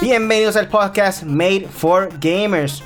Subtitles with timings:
[0.00, 2.84] Bienvenidos al podcast Made for Gamers.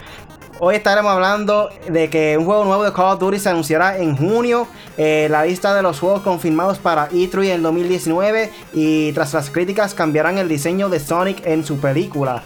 [0.59, 4.17] Hoy estaremos hablando de que un juego nuevo de Call of Duty se anunciará en
[4.17, 4.67] junio.
[4.97, 9.93] Eh, la lista de los juegos confirmados para E3 en 2019 y tras las críticas
[9.93, 12.43] cambiarán el diseño de Sonic en su película.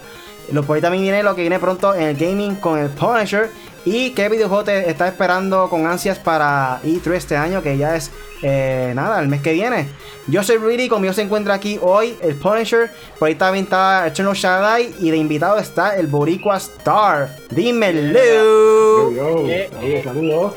[0.51, 3.49] Lo que también viene lo que viene pronto en el gaming con el Punisher
[3.85, 7.61] ¿Y qué videojuego te está esperando con ansias para E3 este año?
[7.61, 9.87] Que ya es eh, nada, el mes que viene.
[10.27, 12.91] Yo soy Rudy, conmigo se encuentra aquí hoy el Punisher.
[13.17, 14.93] Por ahí también está Eternal Shaddai.
[14.99, 17.35] Y de invitado está el Boricua Star.
[17.49, 18.19] Dímelo.
[19.45, 20.53] ¿Qué, saludos.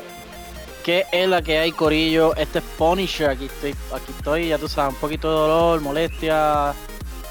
[0.84, 2.34] ¿Qué es la que hay, Corillo?
[2.37, 3.30] Este es Punisher.
[3.30, 6.75] Aquí estoy, aquí estoy, ya tú sabes, un poquito de dolor, molestia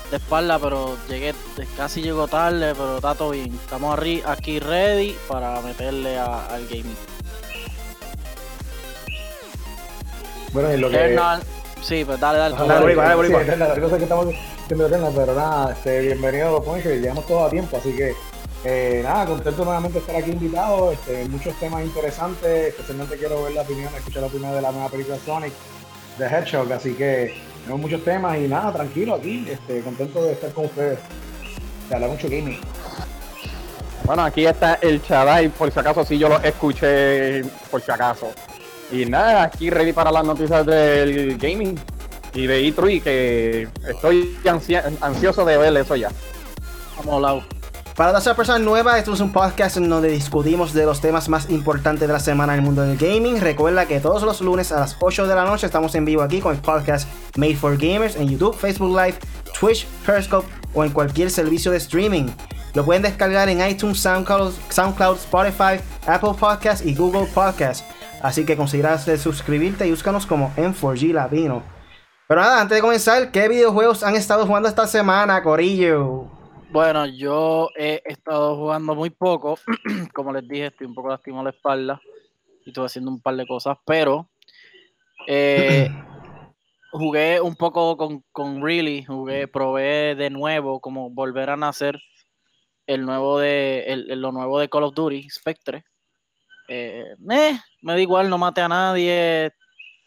[0.10, 1.34] de espalda, pero llegué,
[1.78, 3.54] casi llegó tarde, pero está todo bien.
[3.54, 6.98] Estamos aquí ready para meterle al gaming.
[10.52, 11.20] Bueno, y lo que...
[11.82, 12.56] Sí, pues dale, dale.
[12.56, 13.90] dale, dale, dale, dale, dale.
[13.90, 17.78] Sí, que estamos haciendo pero nada, este, bienvenido a los que llegamos todo a tiempo,
[17.78, 18.14] así que
[18.66, 23.54] eh, nada, contento nuevamente de estar aquí invitado, este, muchos temas interesantes, especialmente quiero ver
[23.54, 25.54] la opinión, escuchar la opinión de la nueva película Sonic,
[26.18, 27.34] de Hedgehog, así que
[27.70, 30.98] tenemos muchos temas y nada, tranquilo aquí, este, contento de estar con ustedes.
[31.88, 32.60] De hablar mucho gaming.
[34.06, 38.32] Bueno, aquí está el Chadai, por si acaso, si yo lo escuché, por si acaso.
[38.92, 41.80] Y nada, aquí ready para las noticias del gaming
[42.34, 44.36] y de E3, que estoy
[45.02, 46.10] ansioso de ver eso ya.
[46.98, 47.59] Vamos, Lau.
[48.00, 51.50] Para las personas nuevas, esto es un podcast en donde discutimos de los temas más
[51.50, 53.42] importantes de la semana en el mundo del gaming.
[53.42, 56.40] Recuerda que todos los lunes a las 8 de la noche estamos en vivo aquí
[56.40, 59.16] con el podcast Made for Gamers en YouTube, Facebook Live,
[59.60, 62.28] Twitch, Periscope o en cualquier servicio de streaming.
[62.74, 67.84] Lo pueden descargar en iTunes, SoundCloud, Spotify, Apple Podcasts y Google Podcasts.
[68.24, 71.64] Así que consideras de suscribirte y búscanos como M4G Latino.
[72.30, 76.39] Pero nada, antes de comenzar, ¿qué videojuegos han estado jugando esta semana, Corillo?
[76.72, 79.58] Bueno, yo he estado jugando muy poco.
[80.14, 82.00] Como les dije, estoy un poco lastimado la espalda.
[82.64, 84.30] Y estoy haciendo un par de cosas, pero
[85.26, 85.90] eh,
[86.92, 92.00] jugué un poco con, con Really, jugué, probé de nuevo, como volver a nacer
[92.86, 95.84] el nuevo de el, lo nuevo de Call of Duty, Spectre.
[96.68, 99.52] Eh, me da igual, no mate a nadie,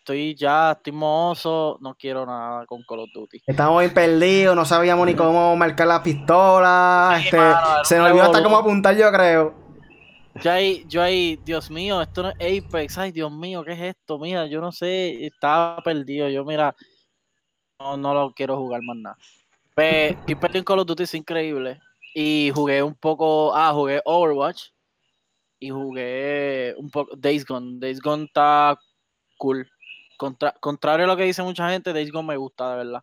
[0.02, 3.40] estoy ya, estoy mozo, no quiero nada con Call of Duty.
[3.46, 7.20] Estamos bien perdidos, no sabíamos ni cómo marcar la pistola.
[7.24, 7.38] este,
[7.84, 9.54] se nos olvidó hasta cómo apuntar, yo creo.
[10.42, 13.80] Yo ahí, yo ahí, Dios mío, esto no es Apex, ay Dios mío, ¿qué es
[13.80, 14.18] esto?
[14.18, 16.74] Mira, yo no sé, estaba perdido, yo mira,
[17.78, 19.16] no, no lo quiero jugar más nada.
[19.74, 21.80] Pero estoy perdido en Call of Duty, es increíble.
[22.12, 24.70] Y jugué un poco, ah, jugué Overwatch.
[25.60, 27.78] Y jugué un poco Days Gone.
[27.78, 28.76] Days Gone está
[29.38, 29.68] cool
[30.16, 33.02] contrario a lo que dice mucha gente, Days Gone me gusta, de verdad.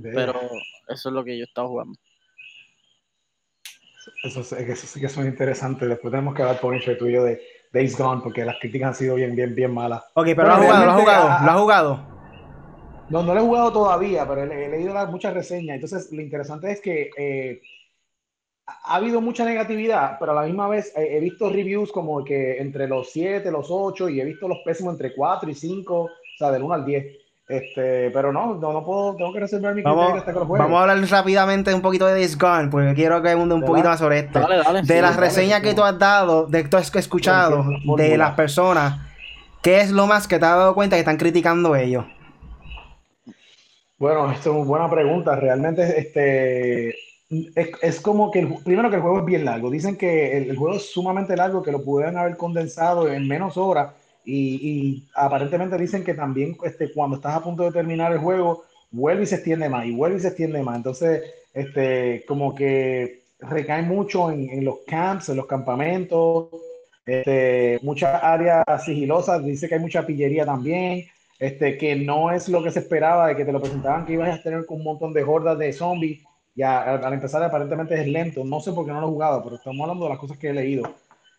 [0.00, 0.40] Pero
[0.88, 1.98] eso es lo que yo he estado jugando.
[4.22, 5.88] Eso, eso sí que son interesantes.
[5.88, 7.40] Después tenemos que hablar por un tuyo de
[7.72, 10.04] Days Gone, porque las críticas han sido bien, bien, bien malas.
[10.14, 12.18] Ok, pero lo has jugado, lo has jugado, lo has jugado.
[13.10, 15.76] No, no lo he jugado todavía, pero he, leído muchas reseñas.
[15.76, 17.62] Entonces, lo interesante es que eh,
[18.84, 22.86] ha habido mucha negatividad, pero a la misma vez he visto reviews como que entre
[22.86, 26.52] los 7, los 8, y he visto los pésimos entre 4 y 5 o sea,
[26.52, 27.06] del 1 al 10.
[27.48, 30.78] Este, pero no, no, no puedo, tengo que reservar mi vamos, hasta que lo Vamos
[30.78, 33.98] a hablar rápidamente un poquito de Days Gone, porque quiero que munde un poquito más
[33.98, 34.46] sobre esto.
[34.84, 37.64] de las reseñas que tú has dado, de que tú has escuchado,
[37.96, 39.00] de las personas,
[39.62, 42.04] ¿qué es lo más que te has dado cuenta que están criticando ellos?
[43.96, 45.34] Bueno, esto es una buena pregunta.
[45.34, 46.94] Realmente, este,
[47.30, 49.70] es, es, como que, el, primero que el juego es bien largo.
[49.70, 53.92] Dicen que el, juego es sumamente largo, que lo pudieran haber condensado en menos horas
[54.24, 59.24] y, aparentemente dicen que también este, cuando estás a punto de terminar el juego, vuelve
[59.24, 60.76] y se extiende más, y vuelve y se extiende más.
[60.76, 61.22] Entonces,
[61.54, 66.48] este, como que recae mucho en, en los camps, en los campamentos,
[67.08, 71.06] este, muchas áreas sigilosas, dice que hay mucha pillería también,
[71.38, 74.38] este, que no es lo que se esperaba de que te lo presentaban, que ibas
[74.38, 76.22] a tener un montón de hordas de zombies.
[76.58, 79.54] Ya al, empezar aparentemente es lento, no sé por qué no lo he jugado, pero
[79.54, 80.92] estamos hablando de las cosas que he leído.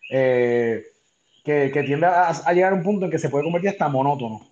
[0.09, 0.81] Eh,
[1.43, 4.47] que, tiende a, llegar a un punto en que se puede convertir hasta monótono.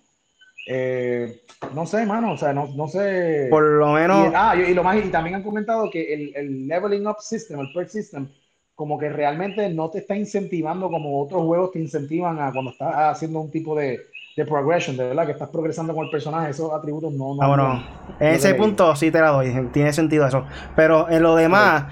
[0.66, 1.40] Eh,
[1.74, 3.46] no sé, mano, o sea, no, no sé.
[3.48, 4.28] Por lo menos.
[4.28, 7.60] Y, ah, y, lo más, y también han comentado que el, el, leveling up system,
[7.60, 8.28] el perk system,
[8.74, 12.94] como que realmente no te está incentivando como otros juegos te incentivan a cuando estás
[12.94, 14.00] haciendo un tipo de,
[14.38, 17.34] de progression, de verdad, que estás progresando con el personaje, esos atributos no.
[17.34, 17.82] no ah, bueno,
[18.20, 20.44] en ese punto sí te la doy, tiene sentido eso.
[20.76, 21.86] Pero en lo demás,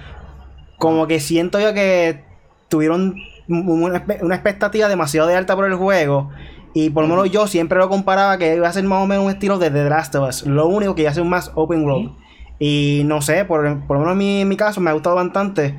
[0.78, 2.24] como que siento yo que
[2.68, 3.16] tuvieron
[3.48, 6.30] una, expectativa demasiado de alta por el juego
[6.74, 9.24] Y por lo menos yo siempre lo comparaba que iba a ser más o menos
[9.24, 10.46] un estilo de The Last of Us.
[10.46, 12.12] Lo único que iba a ser más open world.
[12.60, 15.16] Y no sé, por, por lo menos en mi, en mi caso me ha gustado
[15.16, 15.74] bastante.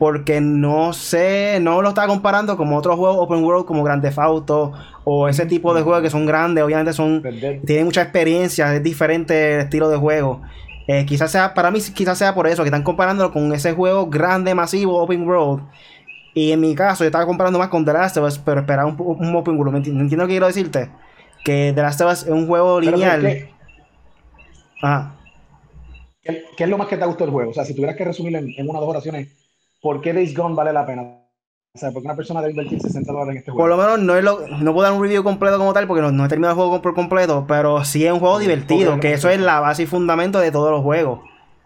[0.00, 4.18] Porque no sé, no lo estaba comparando como otros juegos open world como Grand Theft
[4.18, 4.72] Auto
[5.04, 7.22] o ese tipo de juegos que son grandes, obviamente son
[7.66, 10.40] tienen mucha experiencia, es diferente el estilo de juego.
[10.88, 14.06] Eh, quizás sea, para mí quizás sea por eso, que están comparándolo con ese juego
[14.08, 15.64] grande, masivo, open world.
[16.32, 18.88] Y en mi caso, yo estaba comparando más con The Last of Us, pero esperaba
[18.88, 19.74] un, un open world.
[19.74, 20.88] ¿Me enti- ¿Entiendes lo que quiero decirte?
[21.44, 23.20] Que The Last of Us es un juego Pero, lineal.
[23.20, 23.50] ¿qué,
[24.82, 25.12] Ajá.
[26.22, 27.50] qué, qué es lo más que te gustó del juego?
[27.50, 29.28] O sea, si tuvieras que resumirlo en, en una o dos oraciones,
[29.80, 31.02] ¿por qué Days Gone vale la pena?
[31.72, 33.76] O sea, ¿por qué una persona debe invertir 60 dólares en este Por juego?
[33.76, 36.10] lo menos no, es lo- no puedo dar un review completo como tal porque no,
[36.10, 39.28] no he terminado el juego por completo, pero sí es un juego divertido, que eso
[39.28, 41.20] es la base y fundamento de todos los juegos,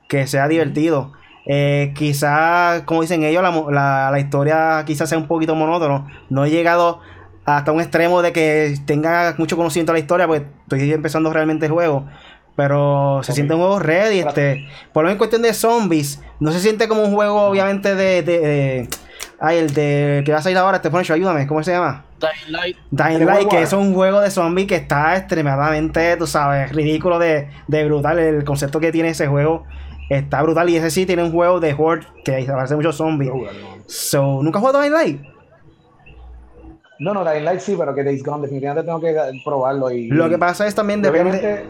[0.09, 1.13] que sea divertido.
[1.47, 6.07] Eh, quizás, como dicen ellos, la- la historia quizás sea un poquito monótono.
[6.29, 7.01] No he llegado
[7.47, 11.67] hasta un extremo de que tenga mucho conocimiento de la historia, porque estoy empezando realmente
[11.67, 12.07] el juego.
[12.57, 16.53] Pero se siente un juego ready, este, por lo menos en cuestión de zombies, no
[16.53, 18.89] se siente como un juego obviamente de, de, de-
[19.41, 22.05] ay, el de que va a salir ahora, este Poncho, ayúdame, ¿cómo se llama?
[22.21, 22.77] Dying Light.
[22.93, 23.65] Dying Light, que War.
[23.65, 28.19] es un juego de zombies que está extremadamente, tú sabes, ridículo de, de brutal.
[28.21, 29.65] El concepto que tiene ese juego
[30.09, 30.71] está brutal.
[30.71, 33.31] Y ese sí tiene un juego de Horde que aparece muchos zombies.
[33.87, 35.21] So, ¿nunca has jugado Dying Light?
[37.01, 39.15] No, no, Dying Light sí, pero que Days Gone definitivamente tengo que
[39.45, 39.91] probarlo.
[39.91, 41.65] Y, Lo que pasa es también depende, obviamente,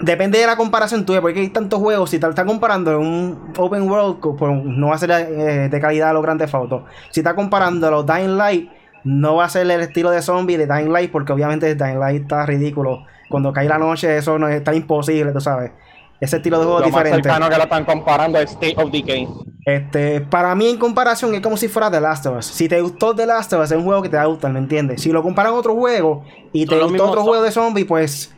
[0.00, 2.10] depende de la comparación tuya, porque hay tantos juegos.
[2.10, 6.10] Si te estás comparando un Open World, pues, no va a ser eh, de calidad
[6.10, 6.82] a los grandes fotos.
[7.10, 8.70] Si estás comparando los Dying Light,
[9.04, 12.22] no va a ser el estilo de zombie de Dying Light, porque obviamente Dying Light
[12.22, 13.04] está ridículo.
[13.28, 15.72] Cuando cae la noche, eso no es tan imposible, tú sabes.
[16.20, 17.28] Ese estilo de juego Lo es más diferente.
[17.28, 19.28] cercano que lo están comparando es State of Decay.
[19.66, 22.46] Este, para mí en comparación es como si fuera The Last of Us.
[22.46, 24.52] Si te gustó The Last of Us, es un juego que te va a gustar,
[24.52, 25.02] ¿me entiendes?
[25.02, 28.33] Si lo comparan a otro juego y te Son gustó otro juego de zombie, pues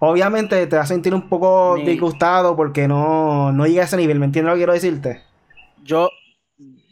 [0.00, 3.96] obviamente te vas a sentir un poco Ni- disgustado porque no, no llega a ese
[3.96, 5.22] nivel, ¿me entiendes lo que quiero decirte?
[5.82, 6.10] Yo,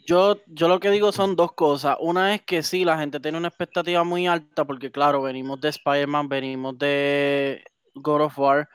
[0.05, 1.97] yo, yo lo que digo son dos cosas.
[1.99, 5.69] Una es que sí, la gente tiene una expectativa muy alta porque, claro, venimos de
[5.69, 7.63] Spider-Man, venimos de
[7.95, 8.67] God of War,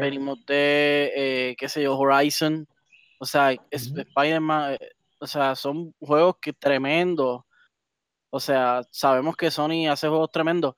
[0.00, 2.66] venimos de, eh, qué sé yo, Horizon.
[3.18, 4.00] O sea, es- Ujú.
[4.00, 4.78] Spider-Man, eh,
[5.20, 7.42] o sea, son juegos que tremendos.
[8.30, 10.74] O sea, sabemos que Sony hace juegos tremendos,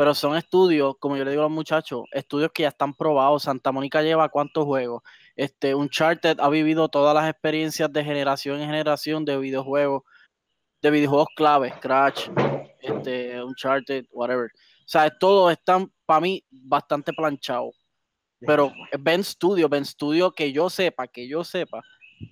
[0.00, 3.42] pero son estudios, como yo le digo a los muchachos, estudios que ya están probados.
[3.42, 5.02] Santa Mónica lleva cuántos juegos.
[5.36, 10.04] Este, Uncharted ha vivido todas las experiencias de generación en generación de videojuegos,
[10.80, 12.30] de videojuegos claves, Crash,
[12.80, 14.46] este, Uncharted, whatever.
[14.46, 17.74] O sea, todos están, para mí, bastante planchados.
[18.46, 21.82] Pero Ben Studio, Ben Studio, que yo sepa, que yo sepa,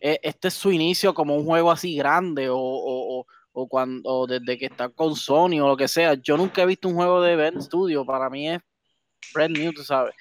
[0.00, 3.26] eh, este es su inicio como un juego así grande o, o, o-
[3.60, 6.14] o cuando o desde que está con Sony o lo que sea.
[6.14, 8.60] Yo nunca he visto un juego de Ben Studio, para mí es
[9.34, 10.14] brand new, tú sabes.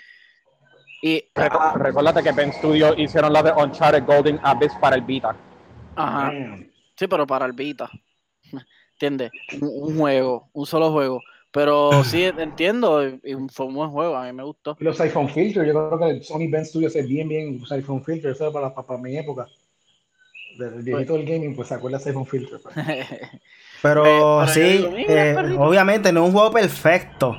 [1.04, 5.04] Y Recu- ah, Recuérdate que Ben Studio hicieron la de Uncharted Golden Abyss para el
[5.04, 5.36] Vita.
[5.96, 6.34] ajá,
[6.96, 7.90] sí, pero para el Vita.
[8.94, 9.32] ¿Entiendes?
[9.62, 11.22] Un, un juego, un solo juego.
[11.52, 13.20] Pero sí, entiendo, y-
[13.52, 14.76] fue un buen juego, a mí me gustó.
[14.80, 17.72] Y los iPhone Filter, yo creo que el Sony Ben Studios es bien, bien, los
[17.72, 19.48] iPhone Filter, eso era para, para, para mi época.
[20.58, 22.60] Del viejito del gaming, pues se acuerda de iPhone Filter.
[22.62, 22.76] pues.
[23.82, 27.38] Pero, sí, digo, eh, obviamente no es un juego perfecto.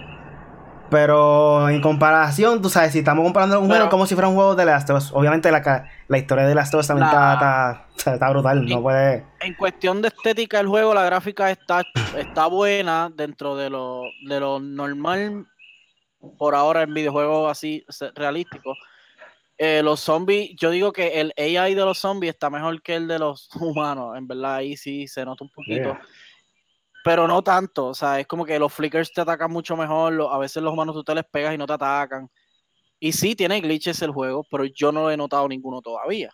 [0.91, 4.55] Pero en comparación, tú sabes, si estamos comparando un juego como si fuera un juego
[4.55, 7.87] de Last of Us, obviamente la, la historia de Last of Us también La- está,
[7.95, 9.23] está, está brutal, no puede...
[9.41, 11.85] en cuestión de estética del juego, la gráfica está,
[12.17, 15.47] está buena dentro de lo, de lo normal
[16.39, 17.85] por ahora en videojuegos así
[18.15, 18.79] realísticos.
[19.61, 23.09] Eh, los zombies, yo digo que el AI de los zombies está mejor que el
[23.09, 25.91] de los humanos, en verdad ahí sí se nota un poquito.
[25.95, 26.01] Yeah.
[27.05, 30.31] Pero no tanto, o sea, es como que los flickers te atacan mucho mejor, lo-
[30.33, 32.31] a veces los humanos tú te les pegas y no te atacan.
[33.01, 36.31] Y sí, tiene glitches el juego, pero yo no he notado ninguno todavía.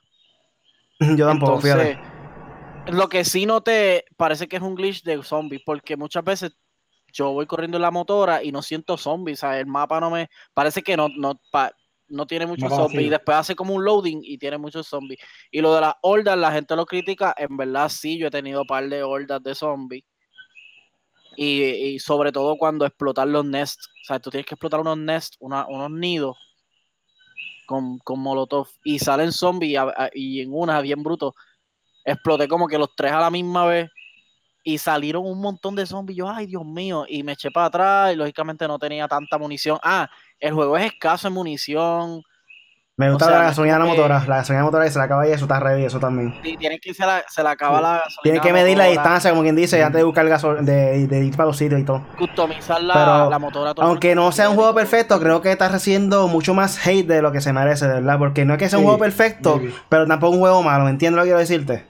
[1.19, 2.93] Yo tampoco, Entonces, fíjate.
[2.93, 6.57] lo que sí noté, parece que es un glitch de zombies, porque muchas veces
[7.13, 10.11] yo voy corriendo en la motora y no siento zombies, o sea, el mapa no
[10.11, 11.73] me, parece que no, no, pa-
[12.09, 15.19] no tiene muchos Mapa zombies, y después hace como un loading y tiene muchos zombies.
[15.51, 18.63] Y lo de las hordas, la gente lo critica, en verdad sí, yo he tenido
[18.63, 20.05] un par de hordas de zombies.
[21.37, 24.99] Y, y sobre todo cuando explotar los nests, o sea, tú tienes que explotar unos
[24.99, 26.37] nests, una- unos nidos
[27.67, 31.35] con, con molotov y salen zombies y, a- y en una, bien bruto,
[32.05, 33.91] exploté como que los tres a la misma vez
[34.63, 36.17] y salieron un montón de zombies.
[36.19, 39.79] Yo, ay, Dios mío, y me eché para atrás y lógicamente no tenía tanta munición.
[39.83, 40.09] Ah,
[40.41, 42.23] el juego es escaso en munición.
[42.97, 44.25] Me gusta O sea, la gasolina de la motora.
[44.29, 46.33] La gasolina de la motora y se la acaba ahí, eso está ready, eso también.
[46.43, 48.23] Sí, tienen que se la, se la acaba la gasolina.
[48.23, 51.37] Tienes que medir la distancia, como quien dice, antes de buscar gasol de, de ir
[51.37, 52.05] para los sitios y todo.
[52.17, 53.75] Customizar la, Pero, la motora.
[53.75, 57.07] todo Aunque el no sea un juego perfecto, creo que está recibiendo mucho más hate
[57.07, 58.19] de lo que se merece, de verdad.
[58.19, 59.75] Porque no es que sea un Sí, juego perfecto, maybe.
[59.89, 61.87] pero tampoco un juego malo, ¿me entiendes lo que quiero decirte?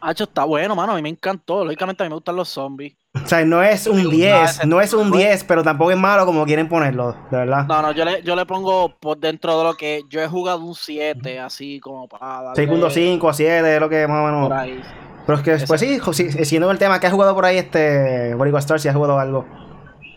[0.00, 0.92] Hacho, está bueno, mano.
[0.92, 1.64] A mí me encantó.
[1.64, 2.96] Lógicamente, a mí me gustan los zombies.
[3.26, 5.62] O sea, no es un gusta 10, ese no es un tipo de 10, pero
[5.64, 7.66] tampoco es malo como quieren ponerlo, de verdad.
[7.66, 10.60] No, no, yo le, yo le pongo por dentro de lo que yo he jugado
[10.64, 14.48] un 7, así como para darle 6.5 a 7 es lo que más o menos.
[14.48, 14.80] por ahí.
[15.26, 15.98] Pero es que después sí,
[16.44, 19.44] siguiendo el tema, que has jugado por ahí este Boricua Star, si has jugado algo.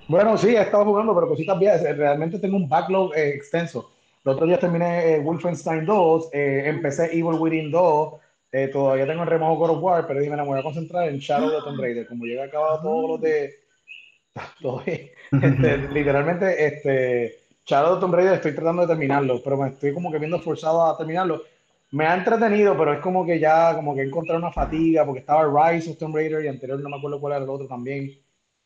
[0.07, 1.81] Bueno, sí, he estado jugando, pero cositas viejas.
[1.83, 3.89] Eh, Realmente tengo un backlog eh, extenso.
[4.23, 8.13] Los otros días terminé eh, Wolfenstein 2, eh, empecé Evil Within 2,
[8.51, 11.20] eh, todavía tengo el remojo God of War, pero dije, me voy a concentrar en
[11.20, 12.08] Shadow of the Tomb Raider.
[12.08, 13.53] Como he acabado todos los de...
[14.62, 19.70] todo- este, literalmente, este, Shadow of the Tomb Raider estoy tratando de terminarlo, pero me
[19.70, 21.41] estoy como que viendo forzado a terminarlo.
[21.91, 25.22] Me ha entretenido, pero es como que ya, como que he encontrado una fatiga, porque
[25.22, 28.12] estaba Rise of Tomb Raider y anterior no me acuerdo cuál era el otro también.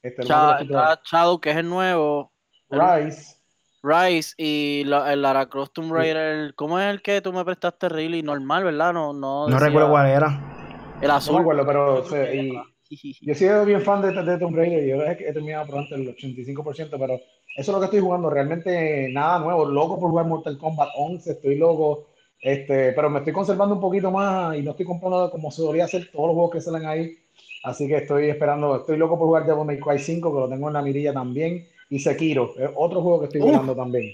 [0.02, 2.32] Este, Shadow, que es el nuevo.
[2.70, 3.38] el Rise.
[3.84, 6.56] Rise y la- el Lara Croft Tomb Raider.
[6.56, 8.24] ¿Cómo es el que tú me prestaste, Really?
[8.24, 8.94] Normal, ¿verdad?
[8.94, 10.40] No, no, No recuerdo cuál era.
[11.02, 11.36] El No azul.
[11.36, 12.34] me acuerdo, pero Yo
[12.90, 15.80] y- he sido bien fan de, de Tomb Raider y yo he, he terminado por
[15.80, 17.24] antes el 85%, pero eso
[17.58, 21.58] es lo que estoy jugando, realmente nada nuevo, loco por jugar Mortal Kombat 11, estoy
[21.58, 22.08] loco,
[22.42, 25.86] este, pero me estoy conservando un poquito más y no estoy comprando como se solía
[25.86, 27.18] hacer todos los juegos que salen ahí,
[27.64, 30.68] así que estoy esperando, estoy loco por jugar Devil May Cry 5, que lo tengo
[30.68, 34.14] en la mirilla también, y Sekiro, es otro juego que estoy jugando también.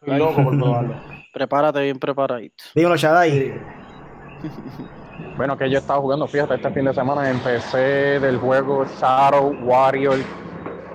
[0.00, 0.94] Estoy loco por probarlo.
[1.32, 2.64] Prepárate bien preparadito.
[2.74, 3.30] Dímelo, Shadai.
[3.30, 3.52] Sí.
[5.36, 10.18] Bueno, que yo estaba jugando, fíjate, este fin de semana empecé del juego Shadow Warrior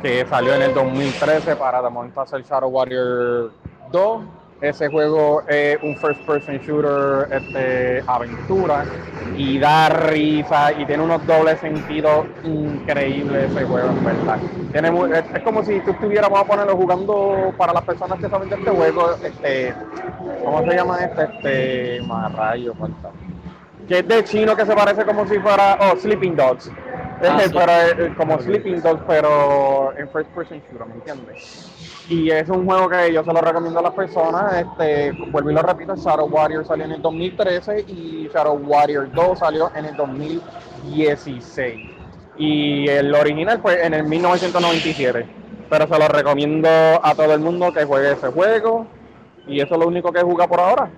[0.02, 3.52] que salió en el 2013 para de momento hacer Shadow Warrior
[3.92, 4.24] 2.
[4.62, 8.86] Ese juego es un first person shooter este, aventura
[9.38, 14.40] y da risa y tiene unos dobles sentidos increíbles ese juego, en verdad.
[14.72, 18.30] Tiene mu- es, como si tú estuvieras, vamos a ponerlo jugando para las personas que
[18.30, 19.74] saben de este juego, este,
[20.44, 21.24] ¿cómo se llama este?
[21.24, 23.10] Este, más rayos, falta
[23.88, 26.72] que es de chino que se parece como si fuera oh Sleeping Dogs
[27.24, 27.52] Ah, sí.
[27.54, 31.72] pero eh, como Sleeping Dogs pero en first person shooter ¿me entiendes?
[32.10, 35.54] y es un juego que yo se lo recomiendo a las personas este vuelvo y
[35.54, 39.96] lo repito Shadow Warrior salió en el 2013 y Shadow Warrior 2 salió en el
[39.96, 41.90] 2016
[42.38, 45.26] y el original fue en el 1997
[45.70, 48.86] pero se lo recomiendo a todo el mundo que juegue ese juego
[49.48, 50.90] y eso es lo único que juega por ahora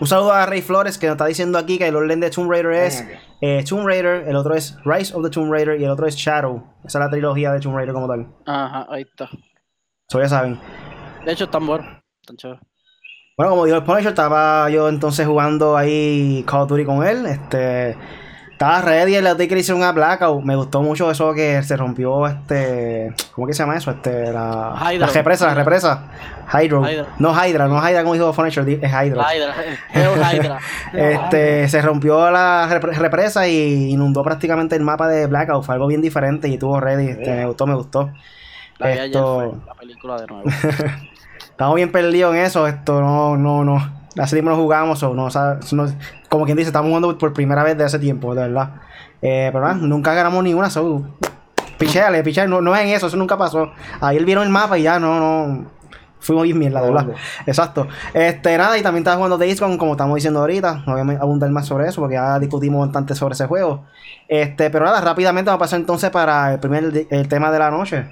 [0.00, 2.50] Un saludo a Rey Flores que nos está diciendo aquí que el orden de Tomb
[2.50, 3.04] Raider es.
[3.42, 6.14] Eh, Tomb Raider, el otro es Rise of the Tomb Raider y el otro es
[6.14, 6.62] Shadow.
[6.84, 8.28] Esa es la trilogía de Tomb Raider como tal.
[8.46, 9.28] Ajá, ahí está.
[10.08, 10.60] Eso ya saben.
[11.24, 11.86] De hecho, están buenos.
[12.20, 12.62] Están chéveres.
[13.36, 17.26] Bueno, como dijo el Punisher, estaba yo entonces jugando ahí Call of Duty con él.
[17.26, 17.96] Este.
[18.62, 20.44] Estaba ready el update que le hicieron a Blackout.
[20.44, 23.12] Me gustó mucho eso que se rompió este.
[23.34, 23.90] ¿Cómo que se llama eso?
[23.90, 24.32] Este.
[24.32, 25.06] La, Hydro.
[25.06, 26.04] la represa, la represa.
[26.52, 26.88] Hydro.
[26.88, 27.06] Hydro.
[27.18, 28.32] No Hydra, no Hydra como dijo
[28.64, 28.92] di- es.
[28.92, 29.26] Hydra.
[29.92, 30.58] Hell Hydra.
[30.92, 35.64] Este, se rompió la repre- represa y inundó prácticamente el mapa de Blackout.
[35.64, 37.08] Fue algo bien diferente y estuvo ready.
[37.08, 38.12] Este, me gustó, me gustó.
[38.78, 40.48] La Esto- la película de nuevo.
[41.50, 42.68] Estamos bien perdidos en eso.
[42.68, 44.02] Esto no, no, no.
[44.18, 45.86] Hace tiempo no jugamos o no, o sea, no-
[46.32, 48.76] como quien dice, estamos jugando por primera vez de hace tiempo, de verdad.
[49.20, 50.70] Eh, pero nada, nunca ganamos ninguna.
[50.70, 51.04] So,
[51.76, 53.70] picheale, picheale, no, no es en eso, eso nunca pasó.
[54.00, 55.66] Ayer vieron el mapa y ya no, no.
[56.20, 57.08] Fuimos bien mierda, de verdad.
[57.46, 57.86] Exacto.
[58.14, 60.84] Este, nada, y también estaba jugando Days Gone, como estamos diciendo ahorita.
[60.86, 63.84] No voy a abundar más sobre eso, porque ya discutimos bastante sobre ese juego.
[64.26, 67.70] Este, pero nada, rápidamente vamos a pasar entonces para el primer el tema de la
[67.70, 68.06] noche.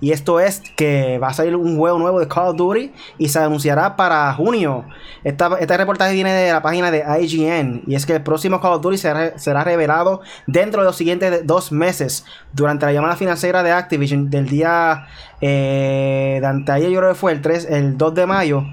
[0.00, 3.28] Y esto es que va a salir un juego nuevo de Call of Duty y
[3.28, 4.84] se anunciará para junio.
[5.24, 8.74] Esta- este reportaje viene de la página de IGN y es que el próximo Call
[8.74, 13.62] of Duty será, será revelado dentro de los siguientes dos meses durante la llamada financiera
[13.62, 15.06] de Activision del día
[15.40, 18.64] eh, de anteayer, yo creo que fue el, 3, el 2 de mayo,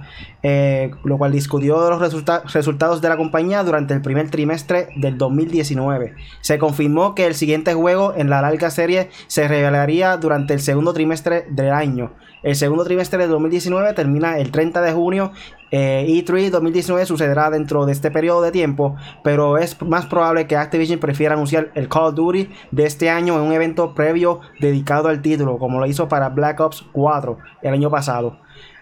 [0.43, 5.17] eh, lo cual discutió los resulta- resultados de la compañía durante el primer trimestre del
[5.17, 6.15] 2019.
[6.41, 10.93] Se confirmó que el siguiente juego en la larga serie se revelaría durante el segundo
[10.93, 12.13] trimestre del año.
[12.43, 15.31] El segundo trimestre de 2019 termina el 30 de junio.
[15.73, 20.57] eh, E3 2019 sucederá dentro de este periodo de tiempo, pero es más probable que
[20.57, 25.07] Activision prefiera anunciar el Call of Duty de este año en un evento previo dedicado
[25.07, 28.37] al título, como lo hizo para Black Ops 4 el año pasado.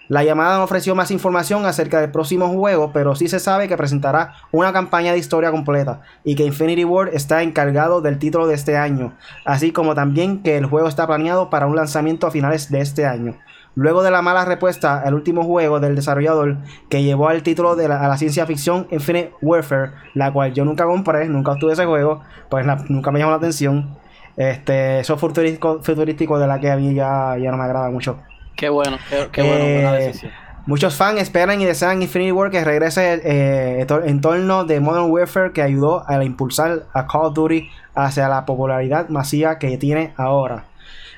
[0.09, 3.77] La llamada no ofreció más información acerca del próximo juego, pero sí se sabe que
[3.77, 8.55] presentará una campaña de historia completa y que Infinity Ward está encargado del título de
[8.55, 9.13] este año,
[9.45, 13.05] así como también que el juego está planeado para un lanzamiento a finales de este
[13.05, 13.37] año.
[13.75, 16.57] Luego de la mala respuesta al último juego del desarrollador
[16.89, 20.65] que llevó al título de la, a la ciencia ficción Infinite Warfare, la cual yo
[20.65, 23.95] nunca compré, nunca obtuve ese juego, pues nunca me llamó la atención.
[24.35, 28.17] Este, eso futurístico, futurístico de la que a mí ya, ya no me agrada mucho.
[28.59, 30.31] Qué bueno, qué, qué bueno, buena Eh, decisión.
[30.65, 35.51] Muchos fans esperan y desean Infinity War que regrese eh, en torno de Modern Warfare
[35.51, 40.65] que ayudó a impulsar a Call of Duty hacia la popularidad masiva que tiene ahora.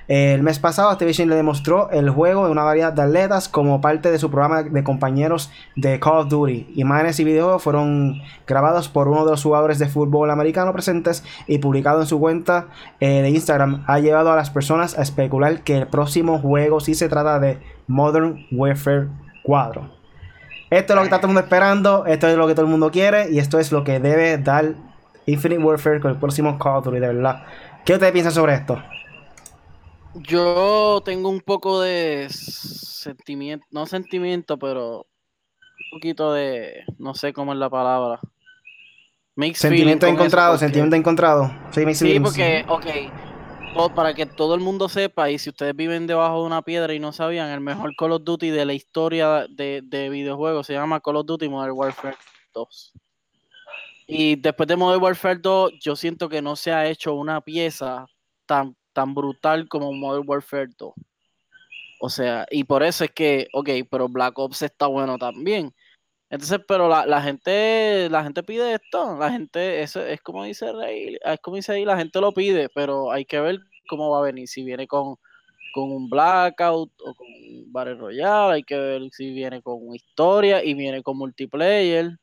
[0.07, 4.11] El mes pasado Activision le demostró el juego en una variedad de atletas como parte
[4.11, 6.73] de su programa de compañeros de Call of Duty.
[6.75, 11.59] Imágenes y videos fueron grabados por uno de los jugadores de fútbol americano presentes y
[11.59, 12.67] publicado en su cuenta
[12.99, 13.83] eh, de Instagram.
[13.87, 17.59] Ha llevado a las personas a especular que el próximo juego sí se trata de
[17.87, 19.07] Modern Warfare
[19.43, 20.01] 4.
[20.71, 22.71] Esto es lo que está todo el mundo esperando, esto es lo que todo el
[22.71, 24.73] mundo quiere y esto es lo que debe dar
[25.25, 27.43] Infinite Warfare con el próximo Call of Duty, de verdad.
[27.85, 28.81] ¿Qué ustedes piensan sobre esto?
[30.15, 35.07] Yo tengo un poco de sentimiento, no sentimiento, pero
[35.93, 38.19] un poquito de, no sé cómo es la palabra.
[39.35, 41.51] Mixed Sentimiento encontrado, porque- sentimiento encontrado.
[41.71, 42.85] Sí, me Sí, porque, ok,
[43.73, 46.93] todo- para que todo el mundo sepa, y si ustedes viven debajo de una piedra
[46.93, 50.73] y no sabían, el mejor Call of Duty de la historia de, de videojuegos se
[50.73, 52.17] llama Call of Duty Modern Warfare
[52.53, 52.93] 2.
[54.07, 58.05] Y después de Modern Warfare 2, yo siento que no se ha hecho una pieza
[58.45, 60.93] tan, tan brutal como Modern Warfare 2.
[62.01, 65.73] O sea, y por eso es que, ok, pero Black Ops está bueno también.
[66.31, 70.71] Entonces, pero la, la gente, la gente pide esto, la gente, eso es como dice
[70.71, 74.19] Rey, es como dice ahí, la gente lo pide, pero hay que ver cómo va
[74.19, 75.17] a venir, si viene con,
[75.73, 80.63] con un blackout o con un Battle Royale, hay que ver si viene con historia
[80.63, 82.17] y viene con multiplayer,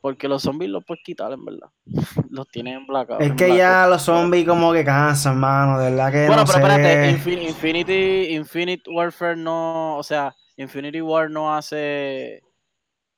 [0.00, 1.68] porque los zombies los puedes quitar en verdad,
[2.30, 3.20] los tienen en blackout.
[3.20, 5.78] Es en que ya los zombies como que cansan, mano.
[5.78, 7.10] De verdad que Bueno, no pero espérate.
[7.12, 12.42] Infin- Infinity, Infinite Warfare no, o sea, Infinity War no hace,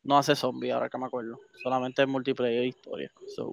[0.02, 3.10] no hace zombie, ahora que me acuerdo, solamente es multiplayer e historia.
[3.36, 3.52] So,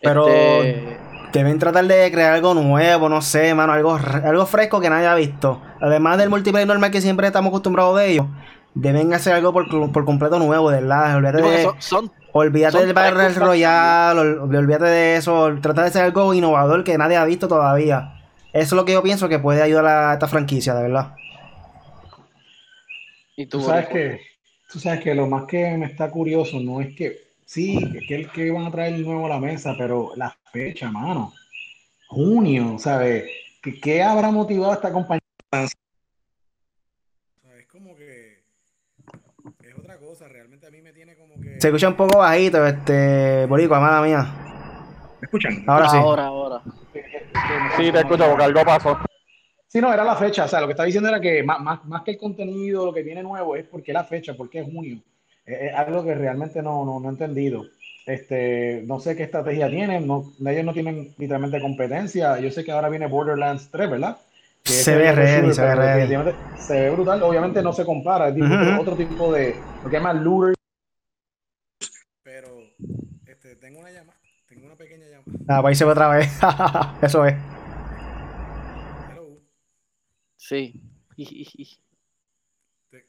[0.00, 0.98] Pero- este,
[1.32, 3.72] Deben tratar de crear algo nuevo, no sé, mano.
[3.72, 5.60] Algo, algo fresco que nadie ha visto.
[5.82, 8.26] Además del multiplayer normal que siempre estamos acostumbrados de ellos.
[8.76, 11.16] Deben hacer algo por, por completo nuevo, de verdad.
[11.16, 15.54] Olvídate, de, son, son- olvídate son del Battle Royale, ol- olvídate de eso.
[15.62, 18.12] Trata de hacer algo innovador que nadie ha visto todavía.
[18.52, 21.14] Eso es lo que yo pienso que puede ayudar a esta franquicia, de verdad.
[23.36, 24.20] y tú, Tú sabes que,
[24.70, 28.26] tú sabes que lo más que me está curioso no es que, sí, que, que,
[28.28, 31.32] que van a traer nuevo a la mesa, pero la fecha, mano.
[32.08, 33.24] Junio, ¿sabes?
[33.62, 35.20] ¿Qué, qué habrá motivado a esta compañía?
[35.52, 35.72] Es
[37.70, 38.36] como que
[39.62, 41.25] es otra cosa, realmente a mí me tiene como que...
[41.58, 43.46] Se escucha un poco bajito, este.
[43.46, 44.26] Boricua, mala mía.
[45.20, 45.64] ¿Me escuchan?
[45.66, 45.96] Ahora sí.
[45.96, 46.60] Ahora, ahora.
[47.76, 48.98] Sí, te escucho porque algo pasó.
[49.66, 50.44] Sí, no, era la fecha.
[50.44, 52.92] O sea, lo que estaba diciendo era que más, más, más que el contenido, lo
[52.94, 54.98] que viene nuevo es porque la fecha, porque es junio.
[55.44, 57.64] Es, es algo que realmente no, no, no he entendido.
[58.06, 60.06] Este, no sé qué estrategia tienen.
[60.06, 62.38] No, ellos no tienen literalmente competencia.
[62.38, 64.16] Yo sé que ahora viene Borderlands 3, ¿verdad?
[64.62, 67.22] Que Se ve shooter, se ve Se ve brutal.
[67.22, 68.28] Obviamente no se compara.
[68.28, 68.80] Es tipo- Ujú, ujú.
[68.80, 69.56] otro tipo de.
[69.82, 70.55] Lo que llaman looter.
[73.26, 74.18] Este, tengo una llamada.
[74.48, 75.32] Tengo una pequeña llamada.
[75.48, 76.28] Ah, pues ahí se ve otra vez.
[77.02, 77.34] Eso es.
[79.10, 79.40] Hello.
[80.36, 80.80] Sí.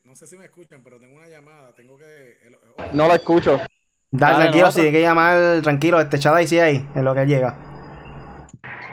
[0.04, 1.74] no sé si me escuchan, pero tengo una llamada.
[1.76, 2.38] Tengo que.
[2.94, 3.60] No lo escucho.
[4.10, 7.14] Dale, Dale, tranquilo, si tiene que llamar, tranquilo, este chat ahí sí ahí, en lo
[7.14, 7.58] que llega.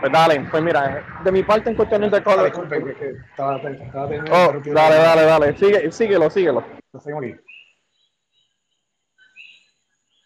[0.01, 4.09] Pues dale, pues mira, de mi parte en cuestiones de disculpe, que- que estaba, estaba
[4.09, 5.57] teniendo Oh, dale, dale, dale.
[5.57, 6.65] Sigue, síguelo, síguelo.
[6.93, 7.35] Lo seguimos aquí.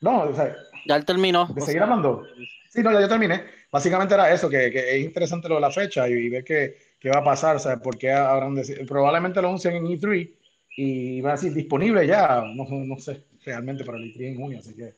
[0.00, 0.54] No, o sea,
[0.86, 1.46] Ya él terminó.
[1.46, 2.24] ¿de seguir sea, hablando?
[2.70, 3.44] Sí, no, ya yo terminé.
[3.70, 6.76] Básicamente era eso, que, que es interesante lo de la fecha y, y ver qué,
[6.98, 8.56] qué va a pasar, o sea, por qué habrán.
[8.86, 10.30] Probablemente lo anuncien en E3
[10.76, 14.58] y va a decir disponible ya, no, no sé, realmente para el E3 en junio,
[14.60, 14.94] así que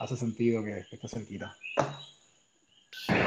[0.00, 1.56] hace sentido que, que esté cerquita.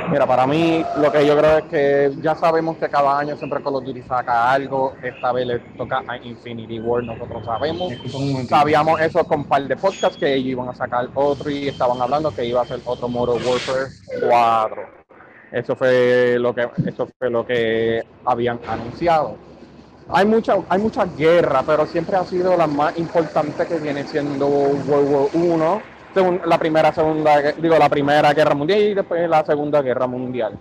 [0.10, 3.62] Mira, para mí lo que yo creo es que ya sabemos que cada año siempre
[3.62, 4.96] Call of Duty saca algo.
[5.04, 7.94] Esta vez le toca a Infinity War, nosotros sabemos.
[8.48, 12.02] Sabíamos eso con un par de podcasts que ellos iban a sacar otro y estaban
[12.02, 13.88] hablando que iba a ser otro Modern Warfare
[14.28, 14.82] 4.
[15.52, 19.36] Eso fue lo que eso fue lo que habían anunciado.
[20.10, 24.48] Hay mucha hay mucha guerra, pero siempre ha sido la más importante que viene siendo
[24.48, 25.82] World War 1,
[26.14, 30.54] segun- la primera segunda digo la primera guerra mundial y después la segunda guerra mundial.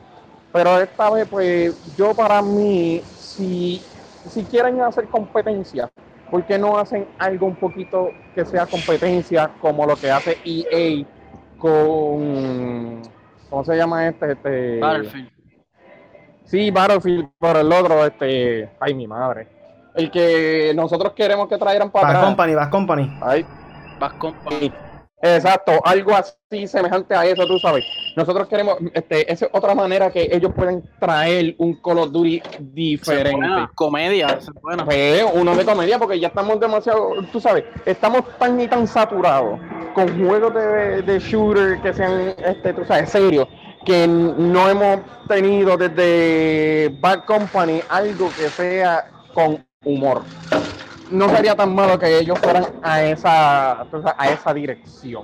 [0.52, 3.82] Pero esta vez pues yo para mí si
[4.28, 5.88] si quieren hacer competencia,
[6.30, 11.04] ¿por qué no hacen algo un poquito que sea competencia como lo que hace EA
[11.58, 13.02] con.
[13.48, 14.32] ¿Cómo se llama este?
[14.32, 15.30] este Battlefield.
[16.44, 18.70] Sí, Battlefield, por el otro, este.
[18.80, 19.48] Ay, mi madre.
[19.94, 22.26] El que nosotros queremos que trajeran para Bad atrás.
[22.28, 23.18] Company, Bad Company.
[23.22, 23.46] Ay,
[24.18, 24.72] con sí.
[25.22, 27.84] Exacto, algo así semejante a eso, tú sabes.
[28.16, 32.42] Nosotros queremos, este, esa es otra manera que ellos pueden traer un Call of Duty
[32.60, 33.32] diferente.
[33.32, 34.84] buena, comedia, buena.
[34.84, 39.58] Pues, uno de comedia, porque ya estamos demasiado, tú sabes, estamos tan y tan saturados
[39.94, 43.48] con juegos de, de shooter que sean, este, tú sabes, serios,
[43.86, 50.22] que no hemos tenido desde Bad Company algo que sea con humor.
[51.10, 55.22] No sería tan malo que ellos fueran a esa, a esa dirección.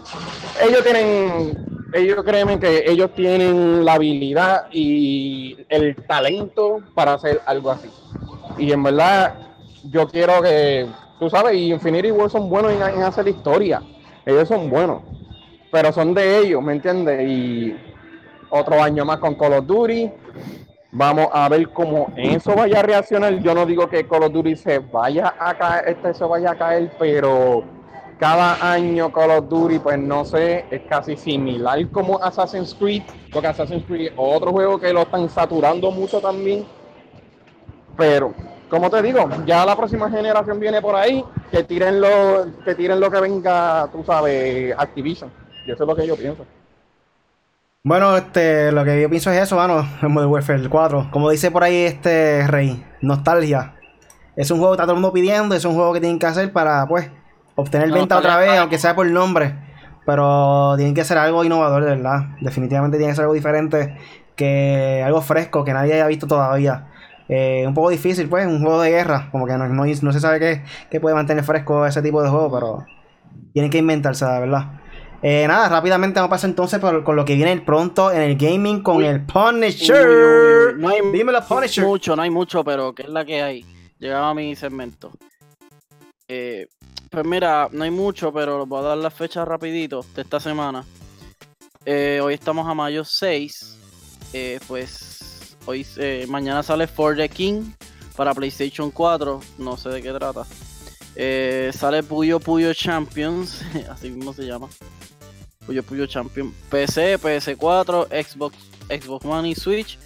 [0.62, 1.56] Ellos tienen,
[1.92, 7.90] ellos creen que ellos tienen la habilidad y el talento para hacer algo así.
[8.58, 9.34] Y en verdad,
[9.84, 10.86] yo quiero que,
[11.18, 13.82] tú sabes, y Infinity War son buenos en, en hacer historia.
[14.24, 15.02] Ellos son buenos.
[15.72, 17.28] Pero son de ellos, ¿me entiendes?
[17.28, 17.74] Y
[18.50, 20.10] otro año más con Call of Duty.
[20.94, 23.38] Vamos a ver cómo eso vaya a reaccionar.
[23.40, 26.54] Yo no digo que Call of Duty se vaya a caer, este se vaya a
[26.54, 27.64] caer, pero
[28.18, 33.48] cada año Call of Duty, pues no sé, es casi similar como Assassin's Creed, porque
[33.48, 36.66] Assassin's Creed es otro juego que lo están saturando mucho también.
[37.96, 38.34] Pero,
[38.68, 43.00] como te digo, ya la próxima generación viene por ahí, que tiren lo, que tiren
[43.00, 45.32] lo que venga, tú sabes, Activision.
[45.66, 46.44] Y eso es lo que yo pienso.
[47.84, 51.08] Bueno, este, lo que yo pienso es eso, mano, el Modern Warfare 4.
[51.10, 53.74] Como dice por ahí este Rey, nostalgia.
[54.36, 56.26] Es un juego que está todo el mundo pidiendo, es un juego que tienen que
[56.26, 57.10] hacer para, pues,
[57.56, 59.56] obtener No, venta otra vez, aunque sea por nombre.
[60.06, 62.36] Pero tienen que ser algo innovador, de verdad.
[62.40, 63.98] Definitivamente tiene que ser algo diferente,
[64.36, 66.86] que algo fresco, que nadie haya visto todavía.
[67.28, 69.28] Eh, un poco difícil, pues, un juego de guerra.
[69.32, 72.28] Como que no, no, no se sabe qué, qué puede mantener fresco ese tipo de
[72.28, 72.86] juego, pero
[73.52, 74.81] tienen que inventarse, de verdad.
[75.22, 78.36] Eh, nada, rápidamente vamos a pasar entonces por, con lo que viene pronto en el
[78.36, 79.06] gaming con Uy.
[79.06, 80.08] el Punisher.
[80.08, 80.80] uy, uy.
[80.80, 81.84] No hay Dímelo, Punisher.
[81.84, 83.64] mucho, no hay mucho, pero ¿qué es la que hay?
[83.98, 85.12] Llegaba a mi segmento.
[86.26, 86.66] Eh,
[87.08, 90.84] pues mira, no hay mucho, pero voy a dar las fechas rapidito de esta semana.
[91.84, 93.78] Eh, hoy estamos a mayo 6.
[94.32, 97.72] Eh, pues hoy eh, mañana sale For the King
[98.16, 99.40] para PlayStation 4.
[99.58, 100.44] No sé de qué trata.
[101.14, 103.62] Eh, sale Puyo Puyo Champions.
[103.90, 104.68] así mismo se llama.
[105.66, 106.54] Puyo Puyo Champions.
[106.70, 108.56] PC, PS4, Xbox,
[108.88, 109.98] Xbox One y Switch.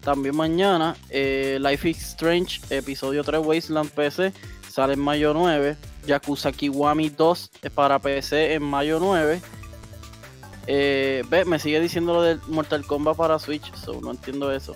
[0.00, 4.34] También mañana, eh, Life is Strange, episodio 3 Wasteland PC,
[4.68, 5.76] sale en mayo 9.
[6.06, 9.40] Yakuza Kiwami 2 es para PC en mayo 9.
[10.66, 14.74] Eh, ve, me sigue diciendo lo del Mortal Kombat para Switch, so no entiendo eso.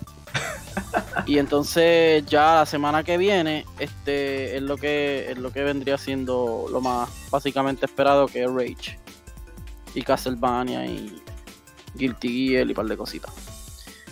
[1.27, 5.99] Y entonces ya la semana que viene, este es lo que es lo que vendría
[5.99, 8.99] siendo lo más básicamente esperado que es Rage.
[9.95, 11.21] Y Castlevania y
[11.95, 13.33] Guilty Gear y un par de cositas.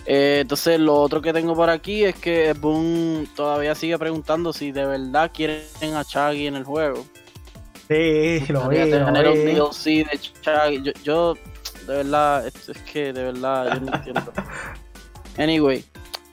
[0.06, 4.70] Eh, entonces, lo otro que tengo por aquí es que Boom todavía sigue preguntando si
[4.70, 7.04] de verdad quieren a Chaggy en el juego.
[7.88, 9.44] Sí, lo lo tener un.
[9.44, 10.82] DLC de Chaggy.
[10.82, 11.34] Yo, yo,
[11.86, 14.32] de verdad, es, es que de verdad, yo no entiendo.
[15.38, 15.84] Anyway,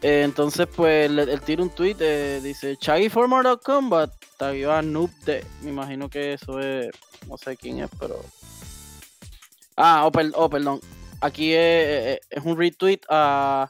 [0.03, 4.11] entonces, pues, le- él tira un tweet, eh, dice Chaggy for Mortal Kombat.
[4.37, 5.43] Tagueó a Noob de.
[5.61, 6.87] Me imagino que eso es.
[7.27, 8.21] No sé quién es, pero.
[9.77, 10.79] Ah, oh, per- oh, perdón.
[11.21, 13.69] Aquí es, es- un retweet a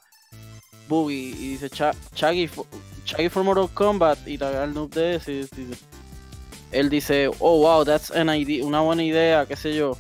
[0.89, 2.65] Boogie y dice Cha- Chaggy, for,
[3.05, 5.47] Chaggy for Mortal Kombat y taguea al noob de dice-
[6.71, 9.95] Él dice, oh wow, that's an idea, una buena idea, qué sé yo.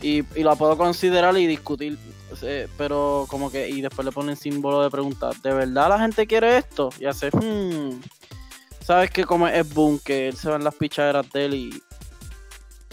[0.00, 1.98] Y, y la puedo considerar y discutir,
[2.76, 6.58] pero como que, y después le ponen símbolo de pregunta, ¿de verdad la gente quiere
[6.58, 6.90] esto?
[6.98, 8.00] Y hace, hmm,
[8.80, 11.82] sabes que como es Boom, que él se va en las pichaderas de él y,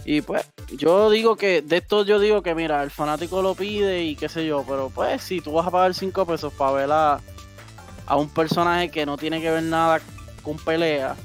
[0.06, 4.04] y pues, yo digo que, de esto yo digo que mira, el fanático lo pide
[4.04, 6.92] y qué sé yo, pero pues si tú vas a pagar 5 pesos para ver
[6.92, 7.22] a,
[8.06, 10.02] a un personaje que no tiene que ver nada
[10.44, 11.16] con pelea,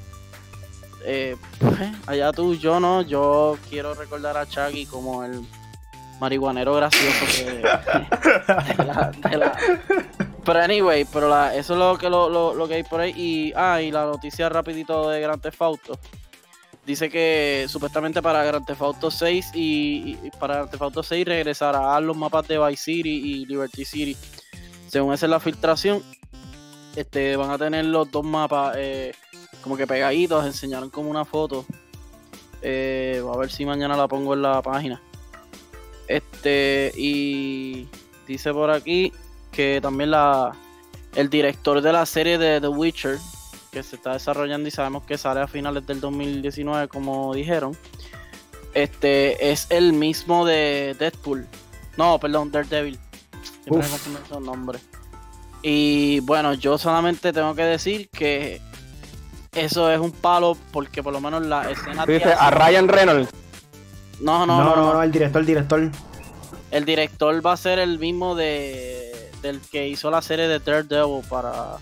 [1.06, 5.46] eh, pues, allá tú, yo no, yo quiero recordar a Chucky como el
[6.20, 7.44] marihuanero gracioso que
[9.28, 9.56] de la-
[10.44, 13.12] pero anyway, pero la- eso es lo que lo, lo- lo que hay por ahí
[13.16, 15.98] y ah, y la noticia rapidito de Grand Theft Auto.
[16.86, 21.24] Dice que supuestamente para Grand Theft Auto 6 y, y para Grand Theft Auto 6
[21.26, 24.16] regresará a los mapas de Vice City y Liberty City.
[24.88, 26.02] Según esa es la filtración,
[26.94, 29.12] este van a tener los dos mapas eh,
[29.62, 31.64] como que pegaditos, enseñaron como una foto.
[32.60, 35.00] Eh, a ver si mañana la pongo en la página.
[36.08, 37.88] Este, y
[38.26, 39.12] dice por aquí
[39.50, 40.52] que también la
[41.14, 43.18] el director de la serie de The Witcher
[43.70, 47.76] que se está desarrollando y sabemos que sale a finales del 2019, como dijeron,
[48.72, 51.46] este es el mismo de Deadpool.
[51.96, 52.98] No, perdón, Daredevil.
[53.64, 53.88] Siempre
[54.30, 54.82] me nombres.
[55.62, 58.60] Y bueno, yo solamente tengo que decir que
[59.52, 62.06] eso es un palo porque por lo menos la escena...
[62.06, 63.30] Dices a Ryan Reynolds.
[64.24, 65.90] No, No, no, no, no, el director, el director.
[66.70, 71.22] El director va a ser el mismo de del que hizo la serie de Daredevil
[71.28, 71.76] para,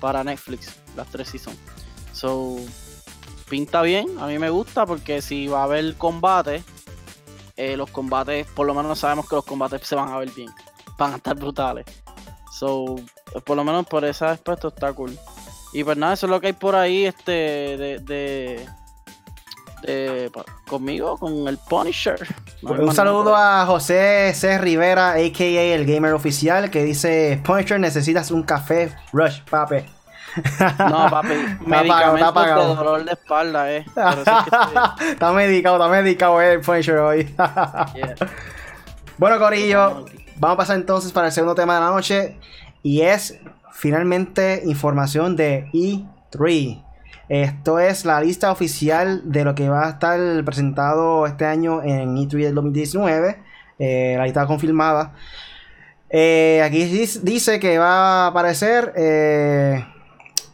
[0.00, 1.56] para Netflix, las tres seasons.
[2.12, 2.56] So,
[3.48, 6.64] pinta bien, a mí me gusta porque si va a haber combate,
[7.56, 10.50] eh, los combates, por lo menos sabemos que los combates se van a ver bien,
[10.98, 11.86] van a estar brutales.
[12.58, 12.96] So,
[13.44, 15.16] por lo menos por ese aspecto está cool.
[15.72, 18.68] Y pues nada, eso es lo que hay por ahí, este, de, de,
[20.32, 22.18] pa- conmigo, con el Punisher.
[22.62, 24.58] No Un saludo a José C.
[24.58, 25.74] Rivera, a.k.a.
[25.74, 29.86] el gamer oficial, que dice, Punisher, necesitas un café Rush, pape.
[30.78, 32.68] No, papi, apagado, medicamentos está apagado.
[32.68, 33.84] de dolor de espalda, eh.
[33.88, 37.24] Eso es que estoy- está medicado, está medicado el Punisher hoy.
[37.94, 38.14] yeah.
[39.18, 40.04] bueno, Corillo,
[40.36, 42.36] vamos a pasar entonces para el segundo tema de la noche.
[42.82, 43.38] Y es
[43.72, 46.84] finalmente información de E3.
[47.28, 52.16] Esto es la lista oficial de lo que va a estar presentado este año en
[52.16, 53.38] E3 del 2019.
[53.78, 55.12] Eh, la lista confirmada.
[56.10, 56.84] Eh, aquí
[57.22, 58.92] dice que va a aparecer.
[58.96, 59.84] eh,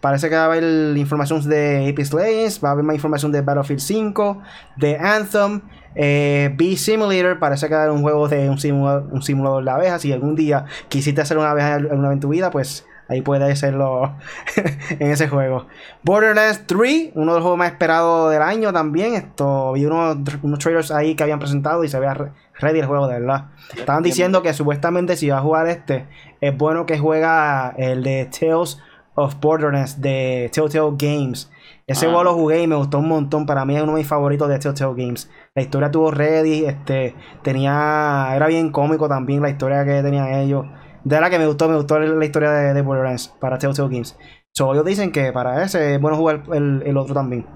[0.00, 2.62] parece que va a haber información de Apex Legends.
[2.62, 4.42] Va a haber más información de Battlefield 5.
[4.76, 5.60] De Anthem.
[5.94, 7.38] Eh, Bee Simulator.
[7.38, 10.02] Parece que va a haber un juego de un simulador, un simulador de abejas.
[10.02, 13.52] Si algún día quisiste hacer una abeja alguna vez en tu vida, pues ahí puedes
[13.52, 14.14] hacerlo
[14.98, 15.66] en ese juego.
[16.02, 19.14] Borderlands 3, uno de los juegos más esperados del año también.
[19.14, 22.86] Esto vi unos, unos trailers ahí que habían presentado y se veía re- ready el
[22.86, 23.46] juego, de verdad.
[23.76, 26.06] Estaban diciendo que supuestamente si vas a jugar este,
[26.40, 28.80] es bueno que juega el de Tales
[29.16, 31.50] of Borderlands de Telltale Games.
[31.86, 32.08] Ese Ah.
[32.08, 33.44] juego lo jugué y me gustó un montón.
[33.46, 35.30] Para mí es uno de mis favoritos de Telltale Games.
[35.54, 40.66] La historia tuvo ready, este, tenía, era bien cómico también la historia que tenían ellos.
[41.04, 44.16] De verdad que me gustó, me gustó la historia de, de Borderlands para Telltale Games.
[44.52, 47.46] So, ellos dicen que para ese es bueno jugar el, el otro también.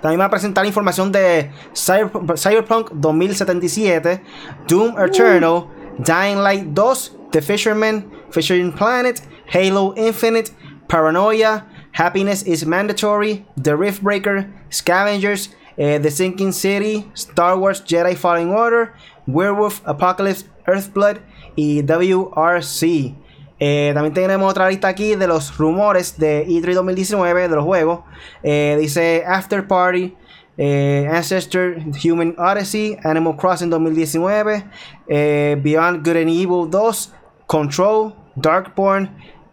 [0.00, 4.22] También va a presentar información de Cyber- Cyberpunk 2077,
[4.68, 5.66] Doom Eternal,
[5.98, 9.20] Dying Light 2, The Fisherman, Fisherman Planet,
[9.52, 10.50] Halo Infinite,
[10.88, 18.50] Paranoia, Happiness is Mandatory, The Riftbreaker, Scavengers, eh, The Sinking City, Star Wars Jedi Fallen
[18.50, 18.92] Order,
[19.26, 21.18] Werewolf Apocalypse Earthblood
[21.56, 23.14] y WRC.
[23.60, 28.00] Eh, también tenemos otra lista aquí de los rumores de E3 2019 de los juegos.
[28.42, 30.14] Eh, dice After Party,
[30.58, 34.64] eh, Ancestor, Human Odyssey, Animal Crossing 2019,
[35.08, 37.12] eh, Beyond Good and Evil 2,
[37.46, 39.10] Control, Darkborn,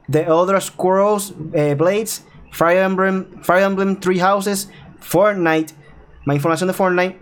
[0.10, 1.34] The Elder Scrolls
[1.78, 5.74] Blades, Fire Emblem, Fire Emblem Three Houses, Fortnite,
[6.26, 7.22] más información de Fortnite,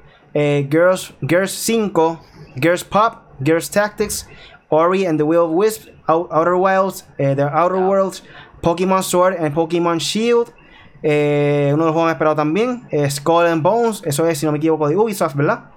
[0.72, 2.20] Girls, Girls 5,
[2.56, 4.28] Girls Pop, Girls Tactics,
[4.70, 8.24] Ori and the Will of Wisp, Out- Outer Wilds, eh, The Outer Worlds,
[8.62, 10.54] Pokemon Sword and Pokemon Shield,
[11.02, 14.46] eh, uno de los juegos más esperados también, eh, Skull and Bones, eso es, si
[14.46, 15.72] no me equivoco, de Ubisoft, ¿verdad?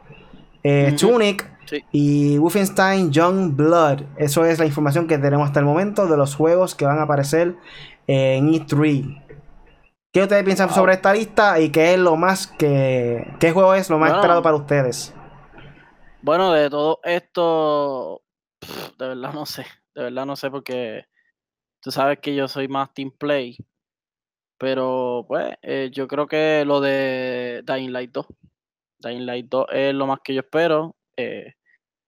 [0.65, 0.95] Eh.
[0.99, 1.85] Tunic Sí.
[1.93, 4.03] y Wolfenstein Young Blood.
[4.17, 7.03] Eso es la información que tenemos hasta el momento de los juegos que van a
[7.03, 7.55] aparecer
[8.07, 9.23] en E3.
[10.13, 10.77] ¿Qué ustedes piensan Wow.
[10.77, 13.33] sobre esta lista y qué es lo más que.
[13.41, 14.21] ¿Qué juego es lo más Bueno.
[14.21, 15.15] esperado para ustedes?
[16.21, 18.22] Bueno, de todo esto,
[18.99, 19.67] de verdad no sé.
[19.95, 21.05] De verdad no sé porque
[21.81, 23.57] tú sabes que yo soy más team play.
[24.59, 28.27] Pero pues eh, yo creo que lo de Dying Light 2.
[29.01, 30.97] Dying Light 2 es lo más que yo espero.
[31.17, 31.55] Eh,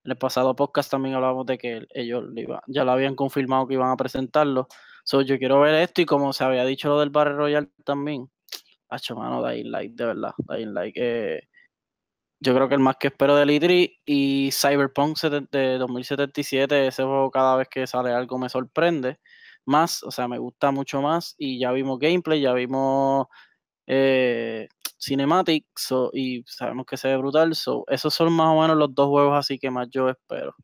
[0.05, 3.67] en el pasado podcast también hablábamos de que ellos lo iba- ya lo habían confirmado
[3.67, 4.69] que iban a presentarlo.
[5.05, 8.31] So, yo quiero ver esto y como se había dicho lo del Battle Royale también.
[8.90, 10.33] Hacho, mano, Dying Light, de verdad.
[10.49, 11.49] Dying Light, eh,
[12.40, 15.18] yo creo que el más que espero del E3 y Cyberpunk
[15.51, 19.18] de 2077, ese juego cada vez que sale algo me sorprende
[19.66, 23.27] más, o sea, me gusta mucho más y ya vimos gameplay, ya vimos
[23.87, 24.68] eh,
[25.01, 28.94] cinematics so- y sabemos que se ve brutal, so, esos son más o menos los
[28.94, 30.55] dos juegos así que más yo espero.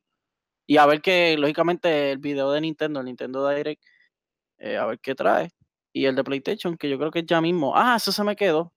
[0.66, 3.82] Y a ver que, lógicamente, el video de Nintendo, el Nintendo Direct,
[4.58, 5.50] eh, a ver qué trae.
[5.92, 7.74] Y el de PlayStation, que yo creo que es ya mismo.
[7.76, 8.72] Ah, eso se me quedó.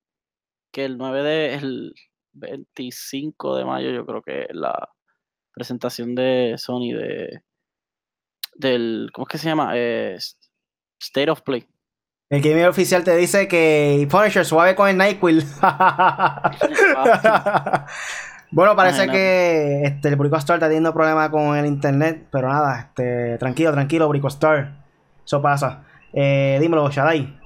[0.72, 1.96] Que el 9 de, el
[2.34, 4.90] 25 de mayo, yo creo que la
[5.54, 7.42] presentación de Sony de
[8.56, 9.72] del, ¿cómo es que se llama?
[9.76, 10.18] Eh,
[11.00, 11.68] State of Play.
[12.30, 15.44] El gamer oficial te dice que Punisher suave con el NyQuil.
[18.52, 19.12] bueno, parece Imagínate.
[19.12, 24.10] que este, el Bricostar está teniendo problemas con el internet, pero nada, este, tranquilo, tranquilo,
[24.10, 24.84] Bricostar.
[25.24, 25.84] Eso pasa.
[26.12, 27.40] Eh, dímelo, Shadai.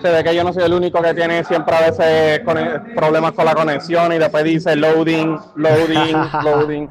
[0.00, 3.32] Se ve que yo no soy el único que tiene siempre a veces cone- problemas
[3.32, 6.88] con la conexión y después dice loading, loading, loading.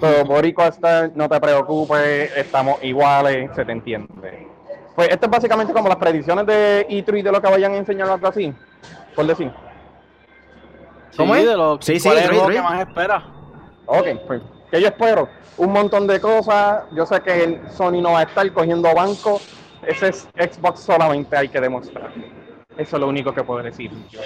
[0.00, 4.48] Pero Boricua está, no te preocupes, estamos iguales, se te entiende.
[4.94, 8.08] Pues esto es básicamente como las predicciones de E3 de lo que vayan a enseñar
[8.08, 8.52] algo así,
[9.14, 9.50] por decir.
[11.16, 11.46] ¿Cómo Sí, es?
[11.46, 12.56] de lo- Sí, sí, ¿cuál es Rui, juego Rui.
[12.56, 13.24] que más espera?
[13.86, 16.82] Ok, pues, que yo espero un montón de cosas.
[16.92, 19.40] Yo sé que el Sony no va a estar cogiendo banco.
[19.86, 22.10] Ese es Xbox solamente hay que demostrar.
[22.76, 23.90] Eso es lo único que puedo decir.
[24.10, 24.20] yo.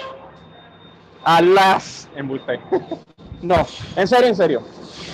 [1.23, 2.59] Alas, embuste.
[3.41, 4.61] no, en serio, en serio.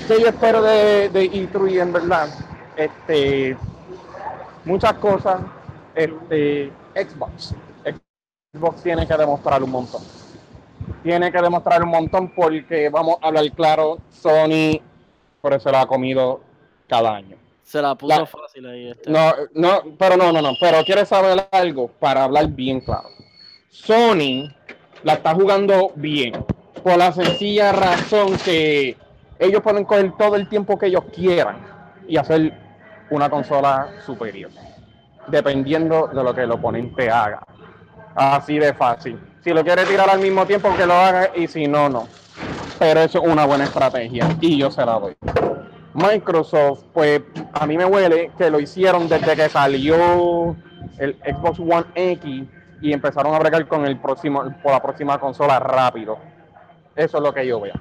[0.07, 2.29] Que yo espero de, de E3 en verdad.
[2.75, 3.57] Este,
[4.63, 5.41] muchas cosas.
[5.95, 7.55] Este, Xbox.
[8.53, 10.01] Xbox tiene que demostrar un montón
[11.03, 14.81] tiene que demostrar un montón porque vamos a hablar claro, Sony
[15.39, 16.41] por eso la ha comido
[16.87, 17.37] cada año.
[17.63, 18.89] Se la puso La- fácil ahí.
[18.89, 19.11] Este.
[19.11, 23.07] No, no, pero no, no, no, pero quieres saber algo para hablar bien claro.
[23.75, 24.49] Sony
[25.03, 26.33] la está jugando bien
[26.81, 28.97] por la sencilla razón que
[29.37, 31.57] ellos pueden coger todo el tiempo que ellos quieran
[32.07, 32.53] y hacer
[33.09, 34.49] una consola superior,
[35.27, 37.45] dependiendo de lo que el oponente haga.
[38.15, 39.19] Así de fácil.
[39.43, 42.07] Si lo quiere tirar al mismo tiempo que lo haga y si no, no.
[42.79, 45.15] Pero eso es una buena estrategia y yo se la doy.
[45.93, 47.21] Microsoft, pues
[47.53, 50.55] a mí me huele que lo hicieron desde que salió
[50.97, 52.43] el Xbox One X
[52.85, 56.19] y empezaron a bregar con el próximo, por la próxima consola rápido.
[56.95, 57.73] Eso es lo que yo veo.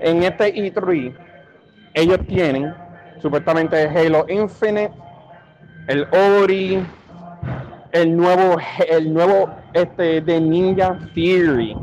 [0.00, 1.14] En este E3,
[1.92, 2.74] ellos tienen
[3.20, 4.90] supuestamente Halo Infinite,
[5.86, 6.06] el
[6.40, 6.82] Ori,
[7.92, 8.56] el nuevo,
[8.88, 11.76] el nuevo este de Ninja Theory,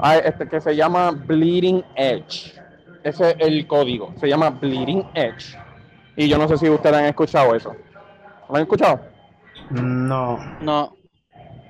[0.00, 2.60] ah, este que se llama Bleeding Edge.
[3.04, 5.56] Ese es el código, se llama Bleeding Edge.
[6.16, 7.72] Y yo no sé si ustedes han escuchado eso.
[8.48, 9.00] ¿Lo han escuchado?
[9.70, 10.38] No.
[10.60, 10.96] No.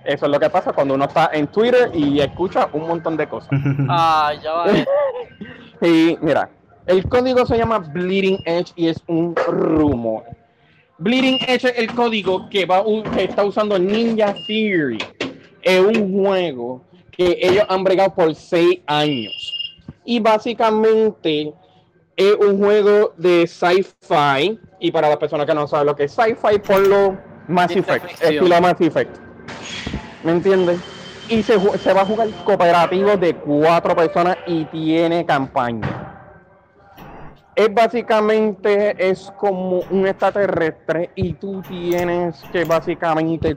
[0.04, 3.28] Eso es lo que pasa cuando uno está en Twitter y escucha un montón de
[3.28, 3.50] cosas.
[3.88, 4.66] Ah, ya va.
[5.80, 6.48] Y mira,
[6.86, 10.24] el código se llama Bleeding Edge y es un rumor.
[10.98, 12.82] Bleeding Edge es el código que, va,
[13.14, 14.98] que está usando Ninja Theory.
[15.62, 19.82] Es un juego que ellos han bregado por seis años.
[20.04, 21.52] Y básicamente
[22.16, 24.58] es un juego de sci-fi.
[24.80, 28.22] Y para las personas que no saben lo que es sci-fi, por lo Mass Effect,
[28.22, 29.16] estilo Mass Effect.
[30.24, 30.80] ¿Me entiendes?
[31.28, 36.10] Y se, va a jugar cooperativo de cuatro personas y tiene campaña.
[37.54, 43.56] Es básicamente, es como un extraterrestre y tú tienes que básicamente...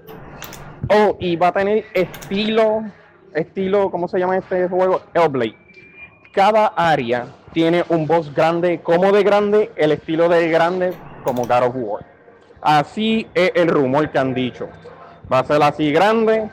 [0.90, 2.84] Oh, y va a tener estilo,
[3.34, 5.02] estilo, ¿cómo se llama este juego?
[5.14, 5.58] Hellblade.
[6.34, 11.64] Cada área tiene un boss grande, como de grande, el estilo de grande, como God
[11.64, 12.06] of War.
[12.62, 14.70] Así es el rumor que han dicho.
[15.32, 16.50] Va a ser así grande,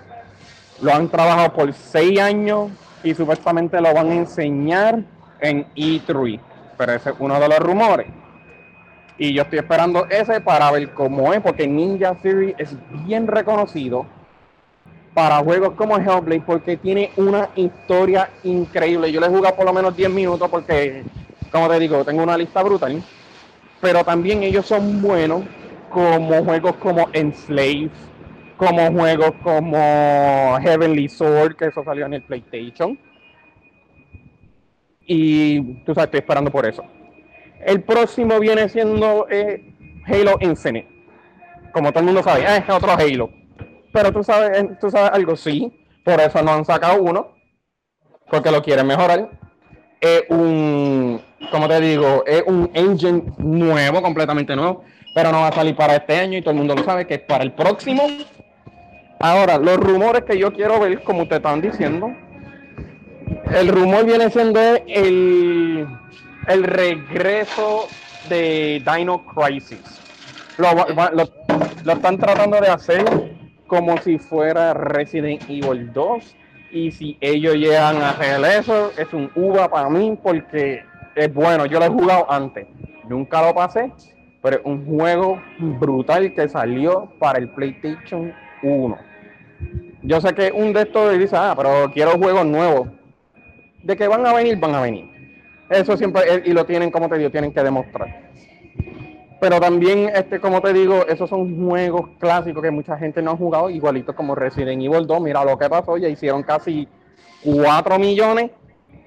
[0.81, 2.71] lo han trabajado por seis años
[3.03, 5.03] y supuestamente lo van a enseñar
[5.41, 6.41] en E3.
[6.77, 8.07] Pero ese es uno de los rumores.
[9.17, 12.75] Y yo estoy esperando ese para ver cómo es, porque Ninja Theory es
[13.07, 14.07] bien reconocido
[15.15, 19.13] para juegos como Hellblade porque tiene una historia increíble.
[19.13, 21.05] Yo le he jugado por lo menos 10 minutos porque,
[21.53, 23.01] como te digo, tengo una lista brutal.
[23.81, 25.43] Pero también ellos son buenos
[25.91, 27.89] como juegos como Enslave,
[28.57, 32.99] como juegos como Heavenly Sword, que eso salió en el PlayStation.
[35.07, 36.85] Y tú sabes, estoy esperando por eso.
[37.65, 39.75] El próximo viene siendo eh,
[40.07, 40.89] Halo Infinite.
[41.73, 43.31] Como todo el mundo sabe, "Ah, es otro Halo.
[43.93, 45.87] Pero tú sabes, eh, tú sabes algo, sí.
[46.05, 47.35] Por eso no han sacado uno.
[48.31, 49.31] Porque lo quieren mejorar.
[50.01, 54.85] Es un, como te digo, es un engine nuevo, completamente nuevo.
[55.15, 57.15] Pero no va a salir para este año y todo el mundo lo sabe que
[57.15, 58.03] es para el próximo.
[59.21, 62.13] Ahora, los rumores que yo quiero ver, como ustedes están diciendo,
[63.55, 65.87] el rumor viene siendo el,
[66.49, 67.89] el regreso
[68.29, 70.01] de Dino Crisis.
[70.59, 71.27] Lo-
[71.85, 73.05] lo están tratando de hacer
[73.67, 76.37] como si fuera Resident Evil 2.
[76.73, 80.83] Y si ellos llegan a hacer eso, es un uva para mí porque
[81.15, 81.67] es bueno.
[81.67, 82.67] Yo lo he jugado antes.
[83.09, 83.93] Nunca lo pasé,
[84.43, 88.99] pero es un juego brutal que salió para el PlayStation 1.
[90.03, 92.89] Yo sé que un de estos dice, ah, pero quiero juegos nuevos.
[93.83, 95.11] De que van a venir, van a venir.
[95.71, 98.31] Eso siempre, eh, y lo tienen, como te digo, tienen que demostrar.
[99.41, 103.37] Pero también, este, como te digo, esos son juegos clásicos que mucha gente no ha
[103.37, 105.21] jugado, igualito como Resident Evil 2.
[105.21, 106.89] Mira lo que pasó, ya hicieron casi
[107.43, 108.51] 4 millones.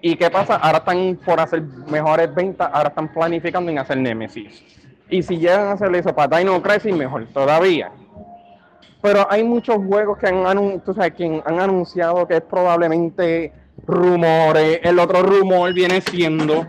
[0.01, 0.55] ¿Y qué pasa?
[0.57, 4.63] Ahora están por hacer mejores ventas, ahora están planificando en hacer Nemesis.
[5.09, 7.91] Y si llegan a hacer eso para Dino Crisis, mejor todavía.
[9.07, 13.53] Pero hay muchos juegos que han, anun- tú sabes, que han anunciado que es probablemente
[13.85, 14.81] rumores.
[14.83, 16.67] El otro rumor viene siendo,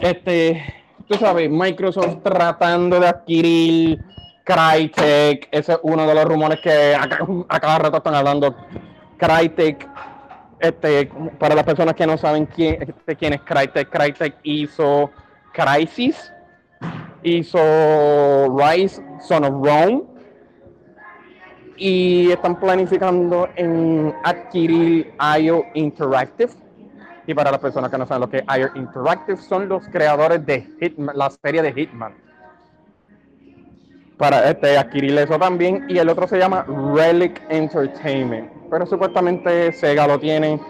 [0.00, 0.64] este,
[1.06, 4.04] tú sabes, Microsoft tratando de adquirir
[4.42, 5.46] Crytek.
[5.52, 8.56] Ese es uno de los rumores que a, ca- a cada rato están hablando.
[9.16, 9.88] Crytek,
[10.58, 15.08] este, para las personas que no saben quién, este, quién es Crytek, Crytek hizo
[15.52, 16.32] Crisis,
[17.22, 20.13] hizo Rise, Son of Rome
[21.76, 26.52] y están planificando en adquirir IO Interactive.
[27.26, 30.44] Y para las personas que no saben lo que es IO Interactive, son los creadores
[30.44, 32.14] de Hitman, la serie de Hitman.
[34.18, 35.86] Para este, adquirir eso también.
[35.88, 36.64] Y el otro se llama
[36.94, 38.50] Relic Entertainment.
[38.70, 40.60] Pero supuestamente Sega lo tiene.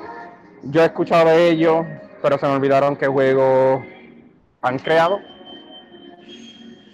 [0.62, 1.84] Yo he escuchado de ellos,
[2.22, 3.84] pero se me olvidaron qué juego
[4.62, 5.18] han creado.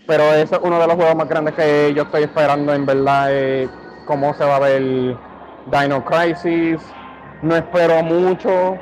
[0.06, 3.28] Pero ese es uno de los juegos más grandes que yo estoy esperando en verdad.
[3.30, 3.68] eh,
[4.06, 4.82] cómo se va a ver
[5.66, 6.80] Dino Crisis.
[7.42, 8.76] No espero mucho.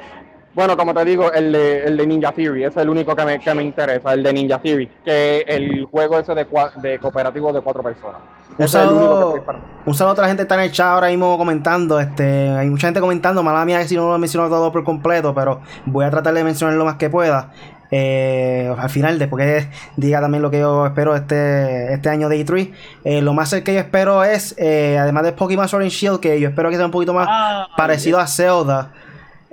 [0.54, 3.24] Bueno, como te digo, el de, el de Ninja Theory, ese es el único que
[3.24, 6.98] me, que me interesa, el de Ninja Theory, que el juego ese de, cua- de
[6.98, 8.16] cooperativo de cuatro personas.
[8.58, 9.66] Ese es el único que saludo, estoy esperando.
[9.86, 12.00] un saludo a toda la gente que está en el chat ahora mismo comentando.
[12.00, 15.60] Este, hay mucha gente comentando, mala mía si no lo menciono todo por completo, pero
[15.86, 17.50] voy a tratar de mencionar lo más que pueda.
[17.90, 22.44] Eh, al final, después que diga también lo que yo espero este, este año de
[22.44, 22.72] E3,
[23.04, 26.38] eh, lo más que yo espero es, eh, además de Pokémon Sword and Shield, que
[26.38, 28.92] yo espero que sea un poquito más Ah, parecido a Zelda.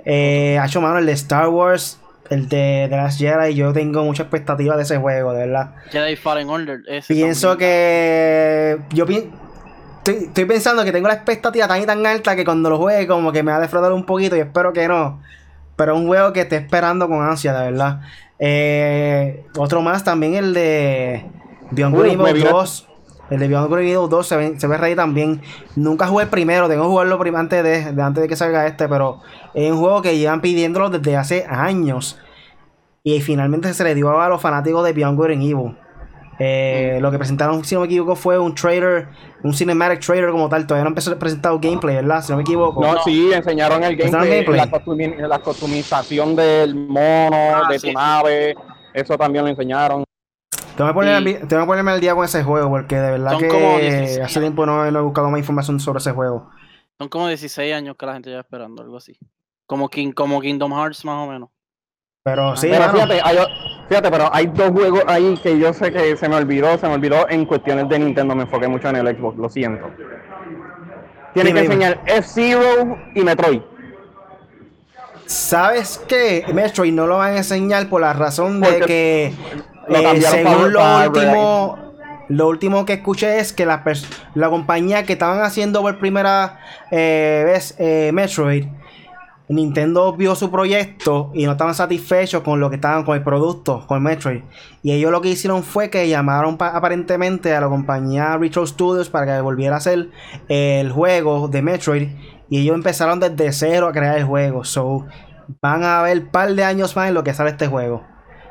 [0.04, 1.98] Eh, ha hecho mano el de Star Wars,
[2.30, 3.54] el de The Last Jedi.
[3.54, 5.70] Yo tengo mucha expectativa de ese juego, de verdad.
[5.90, 6.80] Jedi Fallen Order.
[6.88, 7.70] ese Pienso también.
[7.70, 8.78] que.
[8.90, 9.30] Yo pi-
[9.98, 13.06] estoy, estoy pensando que tengo la expectativa tan y tan alta que cuando lo juegue,
[13.06, 15.20] como que me va a defraudar un poquito y espero que no.
[15.76, 18.00] Pero es un juego que estoy esperando con ansia, de verdad.
[18.38, 21.24] Eh, otro más también, el de
[21.70, 22.88] Beyond Uh, Good me Evil vino- 2.
[23.30, 25.42] El de Beyond Good Evil 2 se ve, se ve también.
[25.74, 28.88] Nunca jugué el primero, tengo que jugarlo antes de, de- antes de que salga este,
[28.88, 29.20] pero
[29.54, 32.18] es un juego que llevan pidiéndolo desde hace años.
[33.02, 35.76] Y finalmente se le dio a los fanáticos de Beyond Good Evil.
[36.38, 39.08] Eh, Lo que presentaron, si no me equivoco, fue un trailer,
[39.42, 40.66] un cinematic trailer como tal.
[40.66, 42.22] Todavía no empezó a presentar gameplay, ¿verdad?
[42.22, 42.80] Si no me equivoco.
[42.82, 44.60] No, sí, enseñaron el Enseñaron gameplay, gameplay.
[44.60, 48.54] La, costumi- la costumización del mono, Ah, de sí, tu nave,
[48.92, 50.04] eso también lo enseñaron.
[50.76, 53.30] Tengo que, ponerme, al- tengo que ponerme al día con ese juego porque de verdad
[53.32, 56.50] Son que como 16 hace tiempo no, no he buscado más información sobre ese juego.
[56.98, 59.16] Son como 16 años que la gente lleva esperando, algo así.
[59.66, 61.48] Como, King, como Kingdom Hearts, más o menos.
[62.26, 63.36] Pero sí, pero mano, fíjate, hay,
[63.88, 66.94] fíjate, pero hay dos juegos ahí que yo sé que se me olvidó, se me
[66.94, 69.88] olvidó en cuestiones de Nintendo, me enfoqué mucho en el Xbox, lo siento.
[71.34, 73.60] Tiene que enseñar F-Zero y Metroid.
[75.26, 76.44] ¿sabes qué?
[76.52, 79.32] Metroid no lo van a enseñar por la razón de que
[79.86, 81.78] lo eh, según lo último
[82.28, 86.58] lo último que escuché es que la compañía que estaban haciendo por primera
[86.90, 88.66] eh, vez eh, Metroid
[89.48, 93.84] Nintendo vio su proyecto y no estaban satisfechos con lo que estaban con el producto,
[93.86, 94.42] con Metroid.
[94.82, 99.08] Y ellos lo que hicieron fue que llamaron pa- aparentemente a la compañía Retro Studios
[99.08, 100.08] para que volviera a hacer
[100.48, 102.08] el juego de Metroid.
[102.50, 104.64] Y ellos empezaron desde cero a crear el juego.
[104.64, 105.06] So,
[105.62, 108.02] van a haber un par de años más en lo que sale este juego.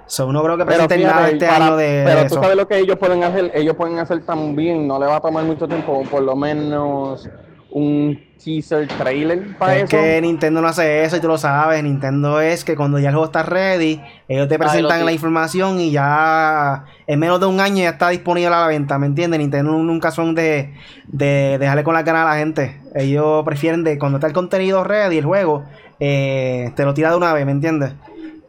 [0.08, 2.36] So, no creo que presenten nada este para- año de pero eso.
[2.36, 5.20] tú sabes lo que ellos pueden hacer, ellos pueden hacer también, no le va a
[5.20, 7.28] tomar mucho tiempo, por lo menos
[7.72, 9.98] un teaser trailer para Es eso.
[9.98, 11.82] que Nintendo no hace eso y tú lo sabes.
[11.84, 15.92] Nintendo es que cuando ya el juego está ready, ellos te presentan la información y
[15.92, 19.40] ya en menos de un año ya está disponible a la venta, ¿me entiendes?
[19.40, 20.74] Nintendo nunca son de,
[21.08, 22.80] de dejarle con las ganas a la gente.
[22.94, 25.64] Ellos prefieren de cuando está el contenido ready, el juego,
[26.00, 27.94] eh, te lo tira de una vez, ¿me entiendes?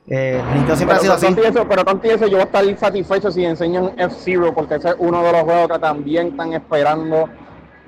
[0.08, 1.40] Eh, Nintendo siempre Pero, ha sido así.
[1.48, 4.94] eso, pero contigo eso yo voy a estar satisfecho si enseñan F-Zero, porque ese es
[4.98, 7.28] uno de los juegos que también están esperando.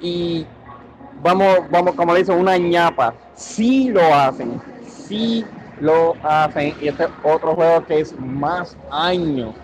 [0.01, 0.45] Y
[1.23, 3.15] vamos, vamos, como le dicen, una ñapa.
[3.35, 5.45] Sí lo hacen, sí
[5.81, 6.75] lo hacen.
[6.81, 9.55] Y este es otro juego que es más años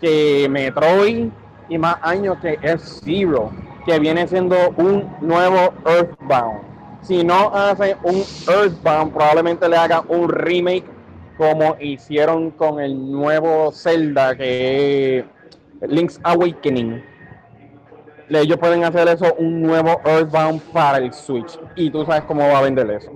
[0.00, 1.28] que Metroid
[1.68, 3.50] y más años que F-Zero,
[3.84, 6.60] que viene siendo un nuevo Earthbound.
[7.02, 10.84] Si no hacen un Earthbound, probablemente le hagan un remake
[11.36, 15.24] como hicieron con el nuevo Zelda que es
[15.88, 17.02] Link's Awakening.
[18.30, 21.58] Ellos pueden hacer eso un nuevo Earthbound para el Switch.
[21.76, 23.10] Y tú sabes cómo va a vender eso.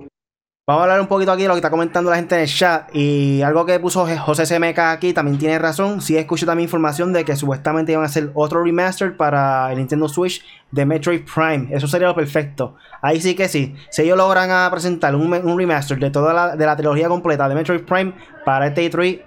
[0.65, 2.47] Vamos a hablar un poquito aquí de lo que está comentando la gente en el
[2.47, 2.89] chat.
[2.95, 5.99] Y algo que puso José CMK aquí también tiene razón.
[5.99, 10.07] Sí escucho también información de que supuestamente iban a hacer otro remaster para el Nintendo
[10.07, 10.41] Switch
[10.71, 11.67] de Metroid Prime.
[11.69, 12.75] Eso sería lo perfecto.
[13.01, 13.75] Ahí sí que sí.
[13.89, 17.55] Si ellos logran presentar un, un remaster de toda la, de la trilogía completa de
[17.55, 18.13] Metroid Prime
[18.45, 19.21] para este E3,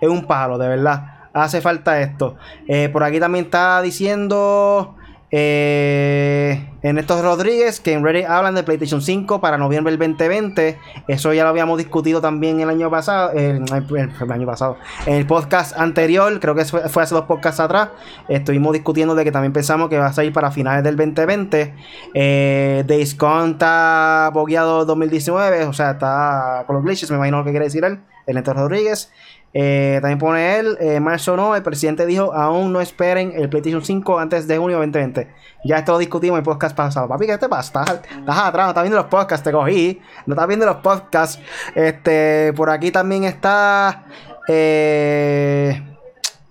[0.00, 1.28] es un palo, de verdad.
[1.34, 2.36] Hace falta esto.
[2.66, 4.96] Eh, por aquí también está diciendo
[5.30, 10.78] Eh, Ernesto Rodríguez, que en Reddit hablan de PlayStation 5 para noviembre del 2020.
[11.06, 13.32] Eso ya lo habíamos discutido también el año pasado.
[13.32, 13.64] El,
[14.30, 14.76] año pasado.
[15.04, 17.90] En el podcast anterior, creo que fue, fue hace dos podcasts atrás.
[18.28, 21.74] Estuvimos discutiendo de que también pensamos que va a salir para finales del 2020.
[22.14, 25.64] Eh, Days Gone está bogueado 2019.
[25.64, 27.10] O sea, está con los glitches.
[27.10, 28.00] Me imagino lo que quiere decir él.
[28.26, 29.10] Ernesto Rodríguez.
[29.54, 33.82] Eh, también pone él, eh, marzo no, el presidente dijo, aún no esperen el PlayStation
[33.82, 35.28] 5 antes de junio 2020.
[35.64, 37.08] Ya esto lo discutimos en el podcast pasado.
[37.08, 37.82] Papi, ¿qué te pasa?
[37.82, 40.00] Estás, atrás, no estás viendo los podcasts, te cogí.
[40.26, 41.40] No estás viendo los podcasts.
[41.74, 44.04] Este, por aquí también está
[44.46, 45.82] eh,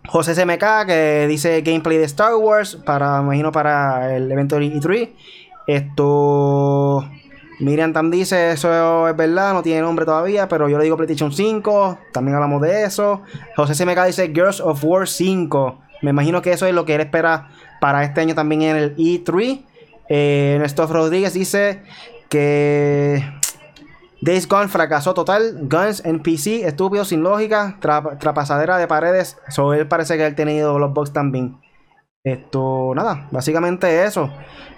[0.07, 4.73] José SMK que dice gameplay de Star Wars para, me imagino, para el evento de
[4.73, 5.09] E3.
[5.67, 7.09] Esto...
[7.59, 11.31] Miriam Tam dice, eso es verdad, no tiene nombre todavía, pero yo le digo PlayStation
[11.33, 13.21] 5, también hablamos de eso.
[13.55, 15.79] José CMK dice Girls of War 5.
[16.03, 17.49] Me imagino que eso es lo que él espera
[17.81, 19.63] para este año también en el E3.
[20.09, 21.81] Eh, Néstor Rodríguez dice
[22.29, 23.23] que
[24.21, 25.57] Days Gone fracasó total.
[25.63, 29.37] Guns en PC, estúpido, sin lógica, tra- trapasadera de paredes.
[29.49, 31.57] Sobre él parece que él ha tenido los bugs también.
[32.31, 34.29] Esto, nada, básicamente eso.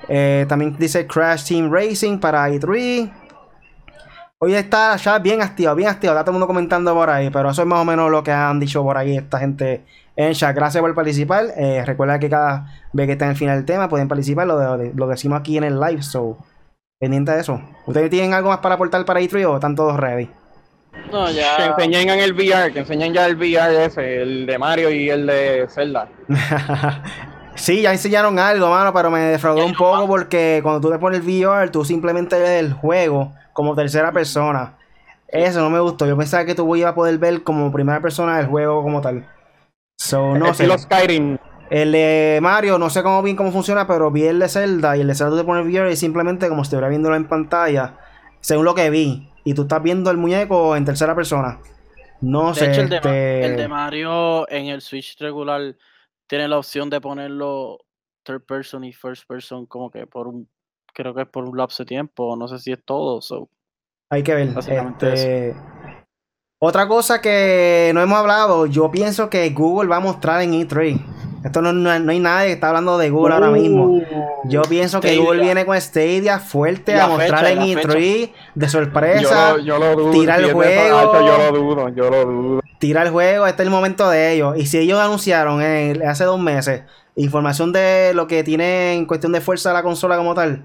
[0.08, 3.12] Eh, también dice Crash Team Racing para E3.
[4.42, 6.14] Hoy está ya bien activo, bien activo.
[6.14, 8.32] Está todo el mundo comentando por ahí, pero eso es más o menos lo que
[8.32, 9.84] han dicho por ahí esta gente
[10.16, 10.56] en chat.
[10.56, 11.46] Gracias por participar.
[11.58, 14.48] Eh, recuerda que cada vez que está en el final del tema pueden participar.
[14.48, 16.38] Lo, de- lo decimos aquí en el live, so
[17.00, 17.62] pendiente de eso.
[17.86, 20.30] ¿Ustedes tienen algo más para aportar para E3 o están todos ready?
[21.12, 21.68] No, Que ya.
[21.68, 25.26] enseñen en el VR, que enseñen ya el VR ese, el de Mario y el
[25.28, 26.08] de Zelda.
[27.60, 31.20] sí, ya enseñaron algo, mano, pero me defraudó un poco porque cuando tú te pones
[31.20, 34.76] el VR, tú simplemente ves el juego como tercera persona.
[35.28, 36.08] Eso no me gustó.
[36.08, 39.28] Yo pensaba que tú ibas a poder ver como primera persona el juego como tal.
[39.98, 40.64] So, no sé.
[40.64, 41.38] Estilo Skyrim.
[41.70, 45.02] El de Mario, no sé cómo bien cómo funciona, pero vi el de Zelda y
[45.02, 47.94] el de Zelda tú te pones VR y simplemente como si estuviera viéndolo en pantalla,
[48.40, 49.30] según lo que vi.
[49.44, 51.60] Y tú estás viendo el muñeco en tercera persona.
[52.22, 52.72] No De sé.
[52.72, 55.76] hecho, el de, este- el de Mario en el Switch regular
[56.30, 57.80] tiene la opción de ponerlo
[58.24, 60.48] third person y first person como que por un,
[60.94, 63.50] creo que es por un lapso de tiempo, no sé si es todo, so.
[64.12, 64.56] Hay que ver.
[64.58, 65.56] Este,
[66.62, 71.00] Otra cosa que no hemos hablado, yo pienso que Google va a mostrar en E3.
[71.44, 74.02] Esto no, no- no hay nadie que está hablando de Google ahora mismo.
[74.46, 75.18] Yo pienso que.
[75.18, 79.58] Google viene con Stadia fuerte La a mostrar fecha, en la E3 de Yo sorpresa.
[79.64, 80.12] yo lo dudo.
[80.12, 81.14] tira el de juego.
[81.26, 82.60] yo lo dudo, yo lo dudo.
[82.80, 84.58] Tira el juego, este es el momento de ellos.
[84.58, 86.84] Y si ellos anunciaron en- hace dos meses
[87.16, 90.64] información de lo que tiene en cuestión de fuerza la consola como tal,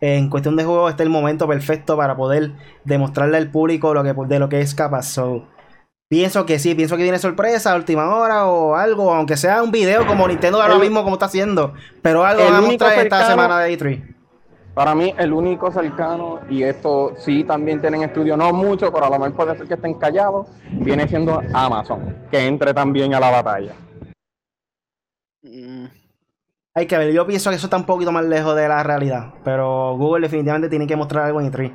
[0.00, 2.50] en cuestión de juego, este es el momento perfecto para poder
[2.84, 5.04] demostrarle al público lo que, de lo que es capaz.
[5.04, 5.44] So,
[6.12, 10.06] pienso que sí, pienso que viene sorpresa, última hora o algo, aunque sea un video
[10.06, 13.60] como Nintendo ahora El- mismo como está haciendo, pero algo van a mostrar esta semana
[13.60, 14.14] de E E3.
[14.74, 19.08] Para mí, el único cercano, y esto sí también tienen estudio, no mucho, pero a
[19.08, 23.30] lo mejor puede ser que estén callados, viene siendo Amazon, que entre también a la
[23.30, 23.72] batalla.
[25.42, 25.86] mm,
[26.74, 29.32] Hay que ver, yo pienso que eso está un poquito más lejos de la realidad.
[29.44, 31.72] Pero Google definitivamente tiene que mostrar algo en E3.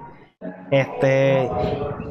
[0.69, 1.49] Este,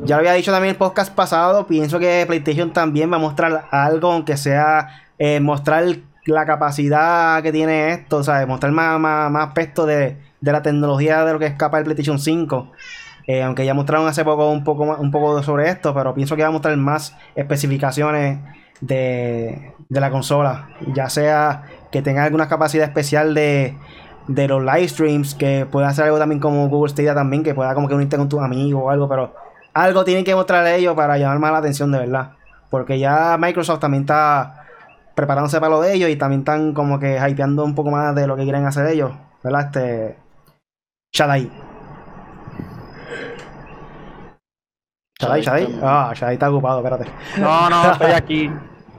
[0.04, 3.20] ya lo había dicho también en el podcast pasado, pienso que PlayStation también va a
[3.20, 5.84] mostrar algo, aunque sea eh, mostrar
[6.24, 8.48] la capacidad que tiene esto, ¿sabes?
[8.48, 12.18] Mostrar más, más, más aspectos de, de la tecnología de lo que escapa del PlayStation
[12.18, 12.72] 5.
[13.28, 16.42] Eh, aunque ya mostraron hace poco un poco un poco sobre esto, pero pienso que
[16.42, 18.38] va a mostrar más especificaciones
[18.80, 20.68] de, de la consola.
[20.94, 23.76] Ya sea que tenga alguna capacidad especial de,
[24.28, 27.74] de los live streams, que pueda hacer algo también como Google Stadia también, que pueda
[27.74, 29.34] como que unirte con tus amigos o algo, pero
[29.72, 32.32] algo tienen que mostrar ellos para llamar más la atención de verdad.
[32.70, 34.64] Porque ya Microsoft también está
[35.14, 38.26] preparándose para lo de ellos y también están como que hypeando un poco más de
[38.26, 39.12] lo que quieren hacer ellos.
[39.42, 39.66] ¿Verdad?
[39.66, 40.18] Este.
[41.12, 41.50] Shadai.
[45.20, 47.10] Shadai, Shadai Ah, Shadai está ocupado, espérate.
[47.38, 48.50] No, no, estoy aquí.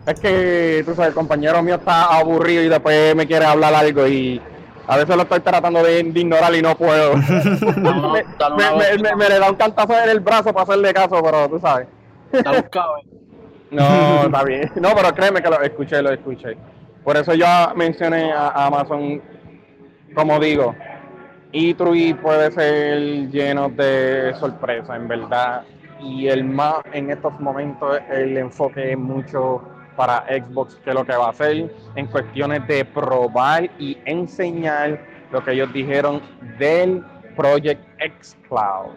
[0.06, 4.08] Es que, tú sabes, el compañero mío está aburrido y después me quiere hablar algo
[4.08, 4.42] y
[4.88, 7.16] a veces lo estoy tratando de, de ignorar y no puedo.
[7.78, 9.04] no, me, dale una me- me- vuelta.
[9.04, 11.88] me- me le da un cantazo en el brazo para hacerle caso, pero tú sabes.
[12.32, 13.02] está buscado, eh.
[13.72, 14.72] No, está bien.
[14.76, 16.56] No, pero créeme que lo escuché, lo escuché.
[17.04, 19.22] Por eso yo mencioné a a Amazon,
[20.16, 20.74] como digo,
[21.52, 25.64] E3 puede ser lleno de sorpresa, en verdad.
[26.00, 29.62] Y el más en estos momentos, el enfoque es mucho
[29.98, 35.44] para Xbox, que lo que va a hacer en cuestiones de probar y enseñar lo
[35.44, 36.22] que ellos dijeron
[36.58, 37.04] del
[37.36, 38.94] Project X Cloud.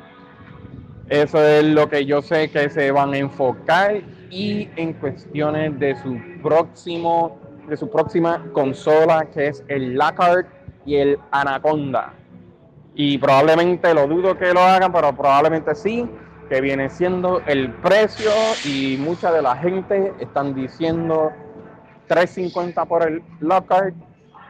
[1.09, 5.97] Eso es lo que yo sé que se van a enfocar y en cuestiones de
[5.97, 10.47] su próximo, de su próxima consola que es el Lockhart
[10.87, 12.15] y el Anaconda.
[12.95, 16.09] Y probablemente lo dudo que lo hagan, pero probablemente sí,
[16.51, 18.31] que viene siendo el precio
[18.65, 21.31] y mucha de la gente están diciendo
[22.09, 23.95] 350 por el Lockhart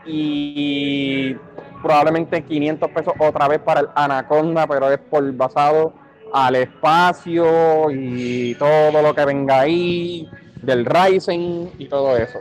[0.07, 1.37] y
[1.83, 5.93] probablemente 500 pesos otra vez para el Anaconda, pero es por basado
[6.33, 10.27] al espacio y todo lo que venga ahí,
[10.63, 12.39] del Ryzen y todo eso.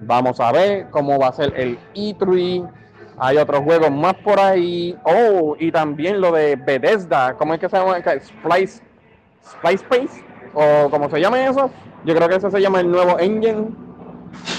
[0.00, 2.70] Vamos a ver cómo va a ser el E3.
[3.18, 4.94] Hay otros juegos más por ahí.
[5.04, 7.34] Oh, y también lo de Bethesda.
[7.34, 7.96] ¿Cómo es que se llama?
[7.98, 8.82] Splice,
[9.44, 10.24] Splice Space.
[10.54, 11.70] O como se llama eso.
[12.04, 13.68] Yo creo que ese se llama el nuevo engine.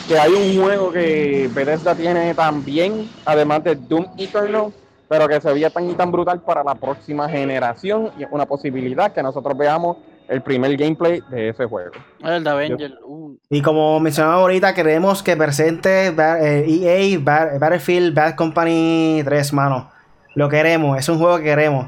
[0.08, 4.74] Que hay un juego que Bethesda tiene también, además de Doom Eternal,
[5.08, 8.12] pero que se veía tan y tan brutal para la próxima generación.
[8.20, 11.92] Y es una posibilidad que nosotros veamos el primer gameplay de ese juego.
[12.24, 13.00] El de Avenger.
[13.06, 13.36] Uh.
[13.50, 19.54] Y como mencionaba ahorita, queremos que presente ba- eh, EA Ba- Battlefield Bad Company 3,
[19.54, 19.90] mano.
[20.36, 21.88] Lo queremos, es un juego que queremos.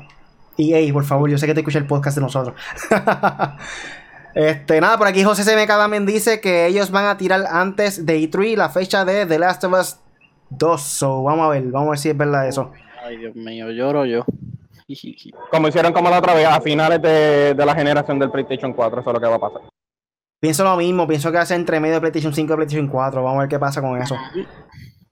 [0.57, 2.55] EA, por favor, yo sé que te escucha el podcast de nosotros.
[4.35, 8.19] este, nada, por aquí José CMK también dice que ellos van a tirar antes de
[8.19, 9.99] E3 la fecha de The Last of Us
[10.51, 10.81] 2.
[10.81, 12.71] So, vamos a ver, vamos a ver si es verdad eso.
[13.03, 14.25] Ay, Dios mío, lloro yo.
[15.51, 19.01] Como hicieron como la otra vez, a finales de, de la generación del PlayStation 4,
[19.01, 19.61] eso es lo que va a pasar.
[20.39, 23.23] Pienso lo mismo, pienso que hace entre medio de PlayStation 5 y PlayStation 4.
[23.23, 24.15] Vamos a ver qué pasa con eso.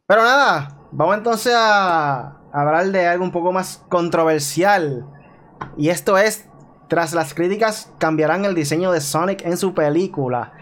[0.06, 5.06] Pero nada, vamos entonces a hablar de algo un poco más controversial.
[5.78, 6.47] Y esto es,
[6.88, 10.53] tras las críticas, cambiarán el diseño de Sonic en su película.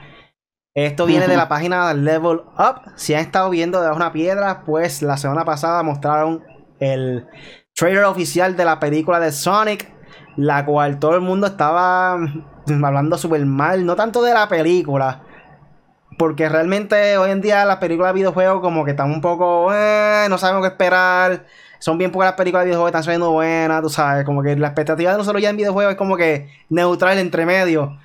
[0.76, 2.91] Esto viene de la página Level Up.
[2.95, 6.43] Si han estado viendo de una piedra, pues la semana pasada mostraron
[6.80, 7.28] el
[7.76, 9.91] trailer oficial de la película de Sonic,
[10.38, 15.24] la cual todo el mundo estaba mm, hablando súper mal, no tanto de la película,
[16.18, 20.28] porque realmente hoy en día las películas de videojuegos como que están un poco, eh,
[20.30, 21.45] no sabemos qué esperar.
[21.80, 24.56] Son bien pocas las películas de videojuegos que están saliendo buenas, tú sabes, como que
[24.56, 27.98] la expectativa de nosotros ya en videojuegos es como que neutral entre medio.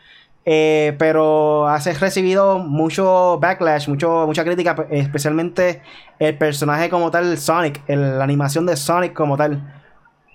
[0.47, 5.83] Eh, pero has recibido mucho backlash, mucho, mucha crítica, especialmente
[6.19, 9.81] el personaje como tal, Sonic, la animación de Sonic como tal.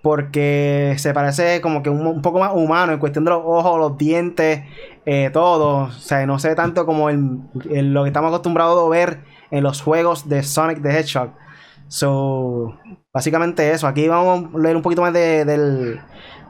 [0.02, 3.98] Porque se parece como que un, poco más humano en cuestión de los ojos, los
[3.98, 4.64] dientes,
[5.06, 5.88] eh, todo.
[5.88, 9.20] O sea, no ve tanto como lo que estamos acostumbrados a ver
[9.52, 11.32] en los juegos de Sonic the Hedgehog.
[11.90, 12.78] So,
[13.20, 13.86] básicamente eso.
[13.86, 16.00] Aquí vamos a leer un poquito más de- del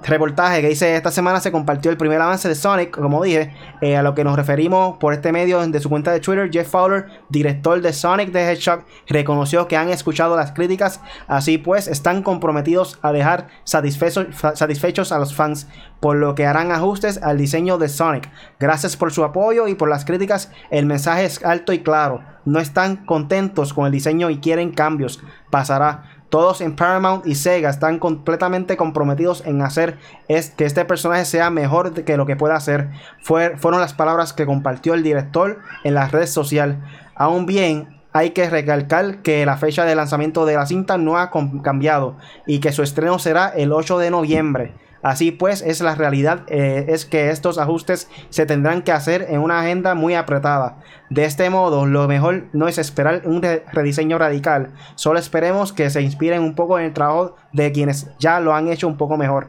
[0.01, 3.97] reportaje que dice esta semana se compartió el primer avance de Sonic, como dije, eh,
[3.97, 6.49] a lo que nos referimos por este medio de su cuenta de Twitter.
[6.49, 11.87] Jeff Fowler, director de Sonic the Hedgehog, reconoció que han escuchado las críticas, así pues
[11.89, 15.67] están comprometidos a dejar satisfechos, a los fans,
[15.99, 18.29] por lo que harán ajustes al diseño de Sonic.
[18.59, 22.21] Gracias por su apoyo y por las críticas, el mensaje es alto y claro.
[22.45, 25.21] No están contentos con el diseño y quieren cambios.
[25.49, 26.03] Pasará.
[26.29, 31.49] Todos en Paramount y Sega están completamente comprometidos en hacer es que este personaje sea
[31.49, 32.89] mejor que lo que pueda hacer.
[33.23, 36.83] Fue- fueron las palabras que compartió el director en la red social.
[37.15, 41.31] Aún bien, hay que recalcar que la fecha de lanzamiento de la cinta no ha
[41.63, 44.73] cambiado y que su estreno será el 8 de noviembre.
[45.01, 49.39] Así pues, es la realidad, eh, es que estos ajustes se tendrán que hacer en
[49.39, 50.77] una agenda muy apretada.
[51.09, 55.89] De este modo, lo mejor no es esperar un re- rediseño radical, solo esperemos que
[55.89, 59.15] se inspiren un poco en el trabajo de quienes ya lo han hecho un poco
[59.15, 59.47] mejor.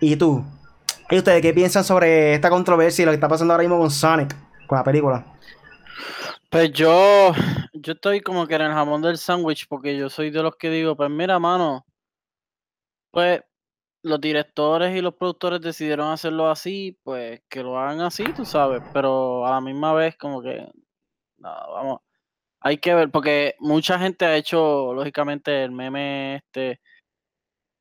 [0.00, 0.44] ¿Y tú?
[1.08, 3.90] ¿Y ustedes qué piensan sobre esta controversia y lo que está pasando ahora mismo con
[3.90, 4.36] Sonic,
[4.66, 5.24] con la película?
[6.50, 7.32] Pues yo,
[7.72, 10.68] yo estoy como que en el jamón del sándwich porque yo soy de los que
[10.68, 11.86] digo, pues mira, mano,
[13.12, 13.40] pues
[14.02, 18.82] los directores y los productores decidieron hacerlo así, pues que lo hagan así, tú sabes,
[18.92, 20.66] pero a la misma vez como que,
[21.38, 22.00] nada, vamos,
[22.60, 26.80] hay que ver, porque mucha gente ha hecho, lógicamente, el meme este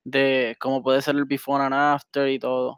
[0.06, 2.78] de cómo puede ser el before and after y todo.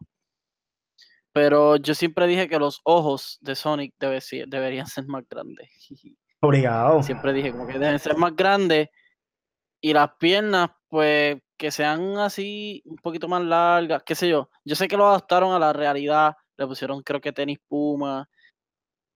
[1.34, 5.70] Pero yo siempre dije que los ojos de Sonic debe deberían ser más grandes.
[6.42, 7.04] Obligado.
[7.04, 8.90] Siempre dije como que deben ser más grandes
[9.80, 14.50] y las piernas, pues, que sean así un poquito más largas, qué sé yo.
[14.66, 18.28] Yo sé que lo adaptaron a la realidad, le pusieron creo que tenis puma,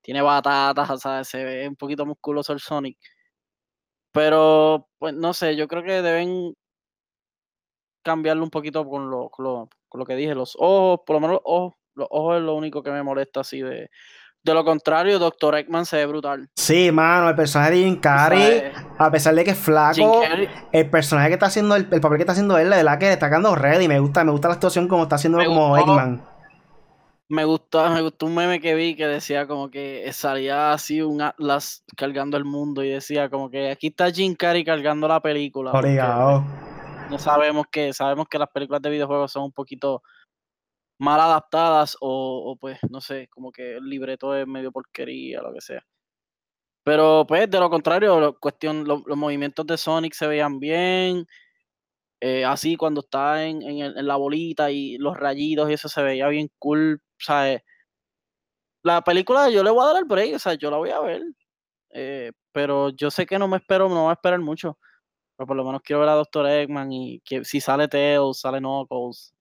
[0.01, 2.99] tiene batatas, o se ve un poquito musculoso el Sonic.
[4.11, 6.53] Pero, pues, no sé, yo creo que deben
[8.03, 11.21] cambiarlo un poquito con lo, con lo, con lo que dije, los ojos, por lo
[11.21, 13.89] menos los ojos, los ojos es lo único que me molesta así de...
[14.45, 16.47] De lo contrario, Doctor Eggman se ve brutal.
[16.55, 20.21] Sí, mano, el personaje de Jim O Carrey, sea, a pesar de que es flaco,
[20.71, 23.07] el personaje que está haciendo, el, el papel que está haciendo él, la verdad que
[23.07, 23.87] le está quedando ready.
[23.87, 25.93] Me gusta, me gusta la actuación como está haciendo como gustó.
[25.93, 26.23] Eggman.
[27.27, 31.23] Me gustó, me gustó un meme que vi que decía como que salía así un
[31.23, 35.71] Atlas cargando el mundo y decía como que aquí está Jim Carrey cargando la película.
[35.71, 36.43] Obligado.
[37.09, 40.03] No sabemos que, sabemos que las películas de videojuegos son un poquito
[40.99, 45.61] mal adaptadas o, pues, no sé, como que el libreto es medio porquería, lo que
[45.61, 45.83] sea.
[46.83, 51.25] Pero pues, de lo contrario, lo- cuestión, lo- los movimientos de Sonic se veían bien.
[52.21, 55.89] eh, así cuando está en, en el- en la bolita y los rayitos y eso
[55.89, 57.01] se veía bien cool.
[58.83, 60.99] La película yo le voy a dar el break, o sea, yo la voy a
[60.99, 61.21] ver.
[61.93, 64.79] eh, pero yo sé que no me espero, no voy a esperar mucho.
[65.37, 66.47] Pero por lo menos quiero ver a Dr.
[66.47, 69.34] Eggman y que si sale Tails, sale Knuckles.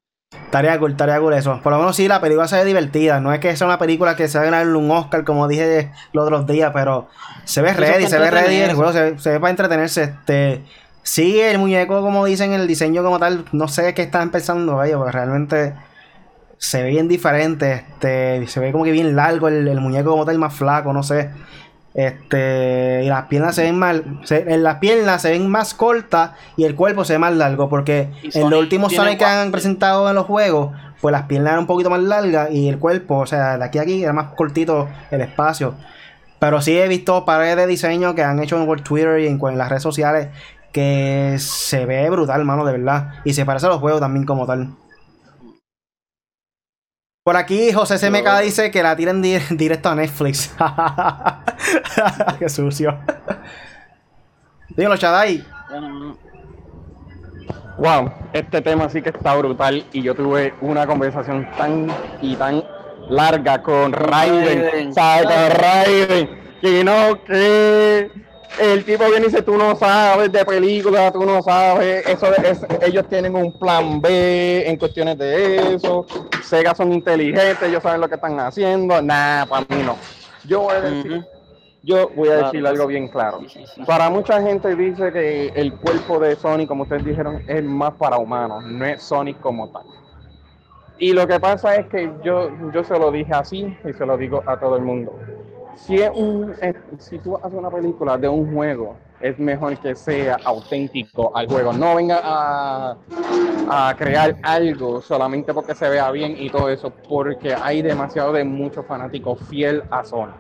[0.51, 1.61] Tarea cool, tarea cool eso.
[1.63, 3.19] Por lo menos sí, la película se ve divertida.
[3.21, 5.91] No es que sea una película que se va a ganar un Oscar, como dije
[6.13, 7.09] los otros días, pero
[7.45, 8.57] se ve Eso ready, se ve ready.
[8.57, 10.03] El juego se, ve- se ve para entretenerse.
[10.05, 10.63] Este,
[11.03, 15.01] sí, el muñeco, como dicen, el diseño como tal, no sé qué están pensando ellos,
[15.01, 15.75] pero realmente
[16.59, 17.73] se ve bien diferente.
[17.73, 21.03] Este, se ve como que bien largo el, el muñeco como tal, más flaco, no
[21.03, 21.31] sé.
[21.95, 26.33] Este, y las piernas se ven más, se- en las piernas se ven más cortas
[26.57, 30.09] y el cuerpo se ve más largo porque en los últimos Sonic que han presentado
[30.09, 33.27] en los juegos, pues las piernas eran un poquito más largas y el cuerpo, o
[33.27, 35.75] sea, de aquí a aquí era más cortito el espacio.
[36.41, 39.57] Pero sí he visto paredes de diseño que han hecho en Twitter y en, en
[39.59, 40.29] las redes sociales
[40.73, 43.13] que se ve brutal, mano, de verdad.
[43.25, 44.71] Y se parece a los juegos también como tal.
[47.25, 50.55] Por aquí José CMK dice que la tiren di- directo a Netflix.
[52.39, 52.99] Qué sucio.
[54.77, 55.43] Dímelo, Chadai.
[55.71, 56.19] Bueno,
[57.79, 61.89] Wow, este tema sí que está brutal y yo tuve una conversación tan
[62.21, 62.63] y tan
[63.09, 65.51] larga con Raiden, Raiden.
[65.51, 68.13] Raiden, que no, que
[68.61, 72.67] el tipo viene y dice, tú no sabes de película, tú no sabes, eso es,
[72.83, 76.07] ellos tienen un plan B en cuestiones de eso,
[76.43, 79.97] Sega son inteligentes, ellos saben lo que están haciendo, nada, para mí no.
[80.47, 81.27] Yo voy a decir,
[81.83, 83.41] yo voy a decir algo bien claro.
[83.87, 88.19] Para mucha gente dice que el cuerpo de Sonic, como ustedes dijeron, es más para
[88.19, 89.85] humanos, no es Sonic como tal.
[90.99, 94.17] Y lo que pasa es que yo, yo se lo dije así y se lo
[94.17, 95.19] digo a todo el mundo.
[95.77, 99.95] Si, es un, eh, si tú haces una película de un juego, es mejor que
[99.95, 101.73] sea auténtico al juego.
[101.73, 102.97] No venga a,
[103.97, 108.85] crear algo solamente porque se vea bien y todo eso, porque hay demasiado de muchos
[108.87, 110.35] fanáticos fiel a Sonic.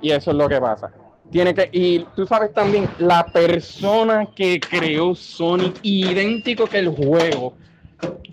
[0.00, 0.90] Y eso es lo que pasa.
[1.30, 7.54] Tiene que, y tú sabes también, la persona que creó Sonic, idéntico que el juego,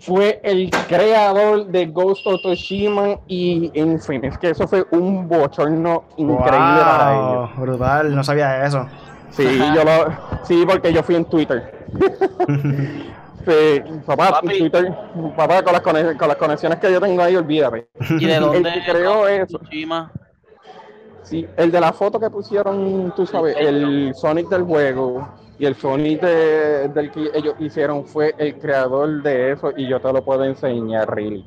[0.00, 6.80] fue el creador de Ghost of Tsushima y Infamous, que eso fue un bochorno increíble
[6.80, 7.56] para ellos.
[7.56, 8.86] Wow, brutal, no sabía eso.
[9.30, 11.86] Sí, yo lo, sí, porque yo fui en Twitter.
[13.44, 14.58] Sí, papá, Papi.
[14.58, 14.94] Twitter,
[15.36, 15.82] papá, con las,
[16.16, 17.88] con las conexiones que yo tengo ahí, olvídate.
[18.18, 19.58] ¿Y de El dónde que creó es eso.
[19.58, 20.10] Tsushima?
[21.24, 25.28] Sí, el de la foto que pusieron, tú sabes, el Sonic del juego
[25.58, 25.74] y el
[26.20, 30.44] de- del que ellos hicieron fue el creador de eso y yo te lo puedo
[30.44, 31.44] enseñar, really.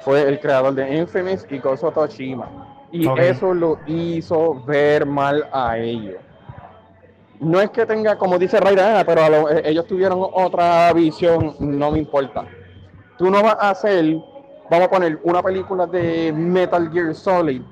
[0.00, 2.48] Fue el creador de Infamous y Ghost of Tsushima.
[2.90, 6.16] Y eso lo hizo ver mal a ellos.
[7.40, 10.92] No es que tenga, como dice Raiden, "Ah, pero a lo- eh, ellos tuvieron otra
[10.92, 12.44] visión, no me importa.
[13.16, 14.04] Tú no vas a hacer,
[14.70, 17.62] vamos a poner una película de Metal Gear Solid,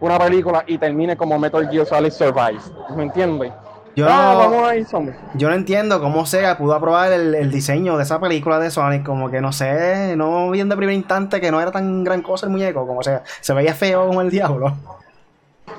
[0.00, 2.60] una película y termine como Metal Gear Solid Survive.
[2.96, 3.52] ¿Me entiendes?
[4.00, 5.14] Yo Ah, no- vamos a ir, zombie.
[5.34, 9.04] Yo no entiendo cómo Sega pudo aprobar el, el diseño de esa película de Sonic.
[9.04, 12.46] Como que no sé, no vi de primer instante que no era tan gran cosa
[12.46, 12.86] el muñeco.
[12.86, 14.74] Como sea, se veía feo como el diablo.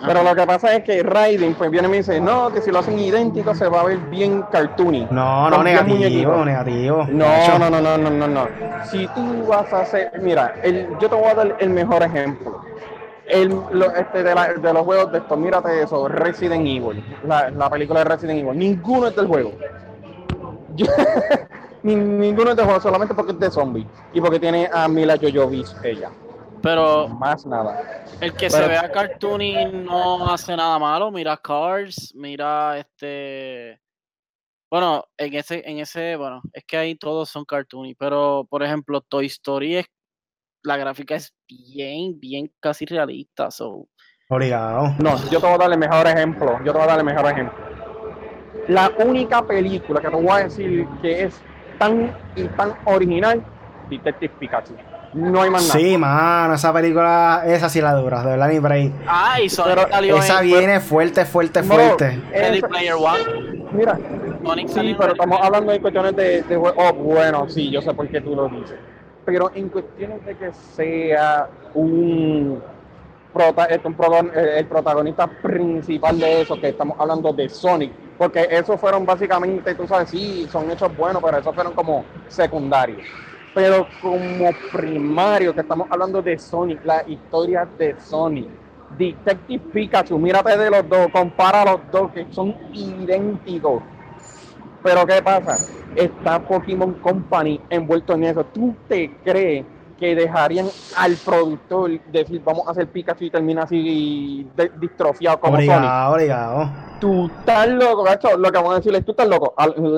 [0.06, 2.72] Pero lo que pasa es que Raiden pues viene y me dice, no, que si
[2.72, 5.08] lo hacen idéntico se va a ver bien cartoony.
[5.12, 6.46] No, no, negativo, muñequito.
[6.46, 7.08] negativo.
[7.12, 8.48] No, no, no, no, no, no, no.
[8.90, 12.62] Si tú vas a hacer, mira, el- yo te voy a dar el mejor ejemplo.
[13.28, 17.50] El, lo- este, de, la- de los juegos de estos, mírate eso, Resident Evil, la,
[17.52, 19.54] la película de Resident Evil, ninguno es del juego.
[20.76, 20.86] Yo-
[21.84, 25.18] ni- ninguno es del juego, solamente porque es de zombie y porque tiene a Mila
[25.18, 26.10] Jovovich ella,
[26.62, 28.04] Pero más nada.
[28.20, 31.12] el que Pero- se vea cartoony no hace nada malo.
[31.12, 33.80] Mira Cars, mira este.
[34.70, 39.02] Bueno, en ese, en ese, bueno, es que ahí todos son cartoony, pero por ejemplo,
[39.02, 39.86] Toy Story es
[40.64, 43.50] la gráfica es bien, bien casi realista.
[43.52, 43.88] So,
[44.30, 44.96] Obligado.
[45.00, 46.58] No, yo te voy a dar el mejor ejemplo.
[46.64, 47.58] Yo te voy a dar el mejor ejemplo.
[48.68, 51.42] La única película que te voy a decir que es
[51.78, 53.44] tan y tan original,
[53.90, 54.76] Detective Pikachu.
[55.14, 55.80] No hay más nada.
[55.80, 58.94] Sí, mano, esa película, esa sí la dura, de verdad ni por ahí.
[59.08, 62.20] ah, y Sonic Pero salió Esa en viene fuerte, fuerte, No, fuerte.
[62.32, 63.24] Ready esa- Player One.
[63.74, 64.00] Mira,
[64.46, 68.08] Sonic sí, pero estamos hablando de cuestiones de, de Oh, bueno, sí, yo sé por
[68.10, 68.78] qué tú lo dices.
[69.26, 72.62] Pero en cuestiones de que sea un,
[73.34, 73.96] prota- este, un
[74.34, 79.74] eh, el protagonista principal de eso, que estamos hablando de Sonic, porque esos fueron básicamente,
[79.76, 83.00] tú sabes, sí, son hechos buenos, pero esos fueron como secundarios.
[83.54, 88.48] Pero como primario, que estamos hablando de Sonic, la historia de Sonic,
[88.98, 93.84] Detective Pikachu, mírate de los dos, compara los dos, que son idénticos.
[94.84, 95.58] Pero ¿qué pasa?
[95.96, 98.44] Está Pokémon Company envuelto en eso.
[98.46, 99.66] ¿Tú te crees
[100.00, 100.68] que dejarían
[100.98, 105.70] al productor decir vamos a hacer Pikachu y termina así de- distrofiado como Sonic?
[105.76, 106.70] Obligado, obligado.
[107.00, 108.38] Tú estás loco, gacho.
[108.38, 109.54] Lo que vamos a decirle es tú estás loco.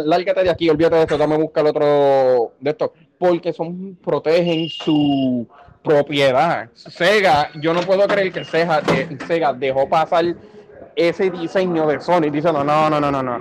[0.06, 2.94] Lárgate de aquí, olvídate de esto, dame a buscar otro de esto.
[3.18, 5.48] Porque son, protegen su
[5.82, 6.70] propiedad.
[6.74, 10.26] Sega, yo no puedo creer que Sega, de- Sega dejó pasar
[10.96, 13.40] ese diseño de Sony diciendo no, no, no, no, no.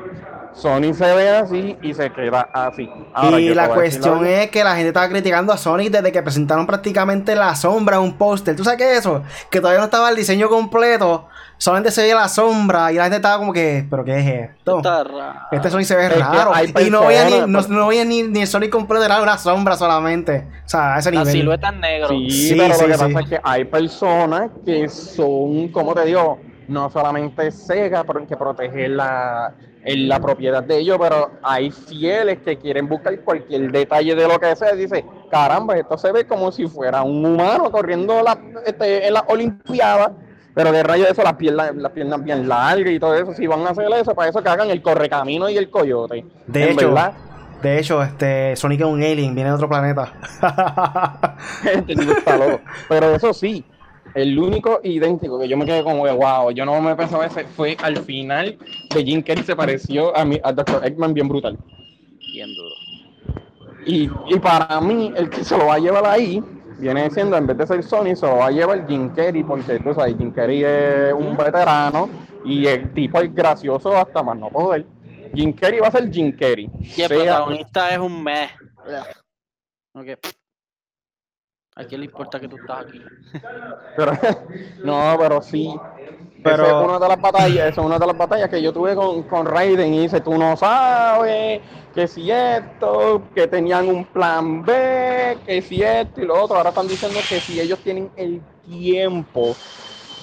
[0.54, 2.88] Sony se ve así y se queda así.
[3.14, 6.66] Ahora, y la cuestión es que la gente estaba criticando a Sonic desde que presentaron
[6.66, 8.54] prácticamente la sombra en un póster.
[8.54, 9.22] ¿Tú sabes qué es eso?
[9.50, 11.26] Que todavía no estaba el diseño completo.
[11.56, 14.78] Solamente se veía la sombra y la gente estaba como que, ¿pero qué es esto?
[14.78, 15.38] Está raro.
[15.52, 16.52] Este Sonic se ve Es raro.
[16.84, 19.76] Y no veía, ni, no, no veía ni, ni el Sonic completo, era una sombra
[19.76, 20.44] solamente.
[20.66, 21.32] O sea, a ese La nivel.
[21.32, 22.08] silueta en negro.
[22.08, 23.00] Sí, Sí, pero sí, lo que sí.
[23.14, 28.36] pasa es que hay personas que son, como te digo, no solamente Sega, pero que
[28.36, 29.54] protege la,
[29.84, 34.38] en la propiedad de ellos, pero hay fieles que quieren buscar cualquier detalle de lo
[34.38, 34.72] que sea.
[34.72, 39.24] Dice, caramba, esto se ve como si fuera un humano corriendo la, este, en las
[39.28, 40.12] Olimpiadas.
[40.54, 43.46] Pero de rayo de eso, las piernas, las piernas bien largas y todo eso, si
[43.46, 46.26] van a hacer eso, para eso que hagan el correcamino y el coyote.
[46.46, 47.14] De hecho, verdad,
[47.62, 50.12] de hecho, este Sonic es un alien, viene de otro planeta.
[51.64, 52.60] Este tipo está loco.
[52.88, 53.64] Pero eso sí,
[54.14, 57.44] el único idéntico que yo me quedé como de wow, yo no me pensaba ese
[57.44, 58.58] fue al final
[58.94, 60.84] de Jim Carrey se pareció a mi, al Dr.
[60.86, 61.58] Eggman bien brutal.
[62.32, 62.74] Bien duro.
[63.86, 66.42] Y, y para mí, el que se lo va a llevar ahí,
[66.78, 69.78] viene siendo, en vez de ser Sony, se lo va a llevar Jim Carrey, porque
[69.80, 72.08] tú sabes, Jim Carrey es un veterano
[72.44, 74.86] y el tipo es gracioso hasta más no poder.
[75.34, 76.70] Jim Carrey va a ser Jim Carrey.
[76.80, 78.50] Y el Sea- protagonista es un mes.
[79.94, 80.06] Ok.
[81.74, 83.02] ¿A quién le importa que tú estás aquí?
[83.96, 84.12] Pero,
[84.84, 85.74] no, pero sí.
[86.42, 88.72] Pero- Esa es una de las batallas, esa es una de las batallas que yo
[88.72, 91.60] tuve con, con Raiden y dice, tú no sabes
[91.94, 96.56] que si esto, que tenían un plan B, que si esto y lo otro.
[96.56, 99.54] Ahora están diciendo que si ellos tienen el tiempo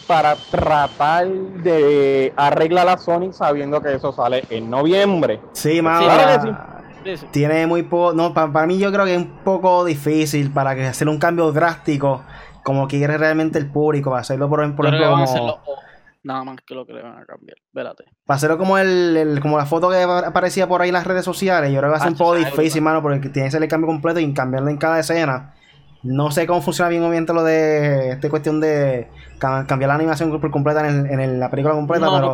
[0.08, 5.40] para tratar de arreglar a Sonic sabiendo que eso sale en noviembre.
[5.54, 6.79] sí, claro que
[7.18, 7.26] sí.
[7.32, 8.14] Tiene muy poco.
[8.14, 11.18] No, pa- para mí yo creo que es un poco difícil para que hacer un
[11.20, 12.24] cambio drástico
[12.64, 14.10] como quiere realmente el público.
[14.12, 15.76] Para hacerlo, por, que ejemplo, como, hacerlo o-
[16.22, 17.58] Nada más que lo que le van a cambiar.
[17.66, 18.04] Espérate.
[18.26, 21.24] para hacerlo como el, el- como la foto que aparecía por ahí en las redes
[21.26, 21.72] sociales.
[21.72, 23.52] Yo creo que va a ser Ah, un poco sí, difícil, mano, porque tiene que
[23.52, 25.56] ser el cambio completo y cambiarlo en cada escena.
[26.04, 30.30] No sé cómo funciona bien obviamente lo de esta cuestión de ca- cambiar la animación
[30.40, 32.32] por completa en, el- en el- la película completa, No,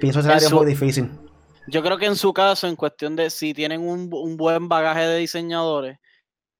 [0.00, 1.08] pienso que será un poco difícil.
[1.66, 4.68] Yo creo que en su caso, en cuestión de si tienen un, bu- un buen
[4.68, 5.98] bagaje de diseñadores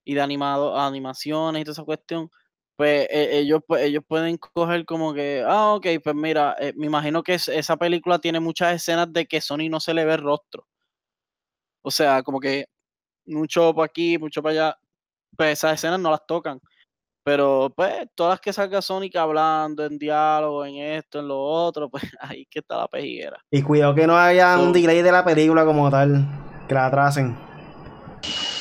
[0.05, 2.31] y de animado, animaciones y toda esa cuestión,
[2.77, 6.87] pues eh, ellos, pues, ellos pueden coger como que, ah, ok, pues mira, eh, me
[6.87, 10.15] imagino que es- esa película tiene muchas escenas de que Sony no se le ve
[10.15, 10.67] el rostro.
[11.83, 12.67] O sea, como que
[13.27, 14.79] mucho para aquí, mucho para allá,
[15.37, 16.61] pues esas escenas no las tocan.
[17.25, 21.89] Pero pues todas las que salga Sonic hablando en diálogo, en esto, en lo otro,
[21.91, 23.39] pues ahí que está la pejiguera.
[23.51, 26.27] Y cuidado que no haya un delay de la película como tal,
[26.68, 27.37] que la atrasen.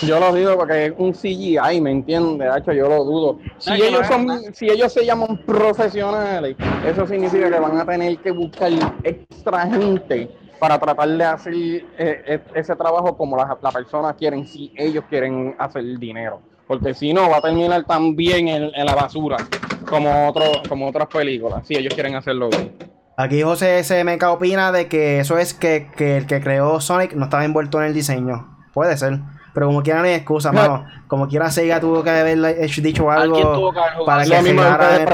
[0.01, 2.49] Yo lo digo porque es un CGI, ¿me entiendes?
[2.51, 3.39] Hacho, yo lo dudo.
[3.59, 7.85] Si No, ellos no son, si ellos se llaman profesionales, eso significa que van a
[7.85, 8.71] tener que buscar
[9.03, 14.45] extra gente para tratar de hacer eh, eh, ese trabajo como las la personas quieren,
[14.47, 16.41] si ellos quieren hacer dinero.
[16.71, 19.35] Porque si no, va a terminar también en, en la basura,
[19.89, 22.71] como otro, como otras películas, si ellos quieren hacerlo bien.
[23.17, 27.25] Aquí José SMK opina de que eso es que, que el que creó Sonic no
[27.25, 28.57] estaba envuelto en el diseño.
[28.73, 29.19] Puede ser.
[29.53, 30.61] Pero como quiera no hay excusa, No.
[30.61, 30.85] mano.
[31.09, 33.73] Como quiera Sega tuvo que haber hecho- dicho algo
[34.05, 35.05] para que mismo, generara eh,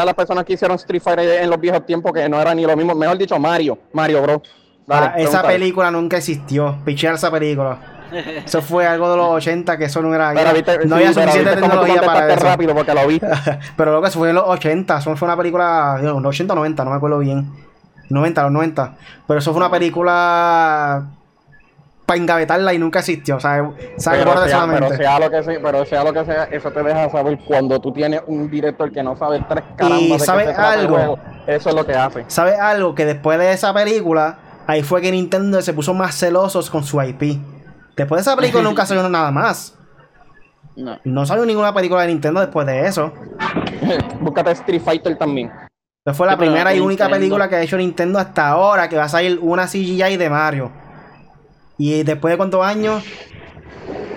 [0.00, 2.64] a las personas que hicieron Street Fighter en los viejos tiempos que no era ni
[2.64, 4.42] lo mismo, mejor dicho Mario, Mario bro.
[4.86, 6.78] Dale, Ah, esa película nunca existió.
[6.82, 7.91] Pichear esa película.
[8.46, 10.32] Eso fue algo de los 80 que eso no era.
[10.34, 12.44] Pero viste, no sí, había pero suficiente tú tecnología para eso.
[12.44, 13.26] rápido porque lo viste.
[13.76, 14.98] Pero lo que fue en los 80.
[14.98, 15.98] Eso fue una película.
[16.02, 17.50] Los 80 o 90, no me acuerdo bien.
[18.10, 18.94] 90, los 90.
[19.26, 21.06] Pero eso fue una película.
[22.04, 23.36] Para engavetarla y nunca existió.
[23.36, 26.44] O sea, se Pero sea, pero sea lo que sea, pero sea lo que sea,
[26.44, 30.18] eso te deja saber cuando tú tienes un director que no sabe tres carambas de
[30.18, 30.96] qué ¿sabe se trata el algo?
[30.96, 32.24] juego, Eso es lo que hace.
[32.26, 32.94] ¿Sabes algo?
[32.96, 34.36] Que después de esa película,
[34.66, 37.40] ahí fue que Nintendo se puso más celosos con su IP.
[37.96, 39.76] Después de esa película nunca salió nada más.
[40.74, 40.98] No.
[41.04, 43.12] No salió ninguna película de Nintendo después de eso.
[44.22, 45.52] Búscate Street Fighter también.
[46.02, 47.18] Esta fue la pero primera y única Nintendo.
[47.18, 50.70] película que ha hecho Nintendo hasta ahora, que va a salir una CGI de Mario.
[51.76, 53.04] Y después de cuántos años,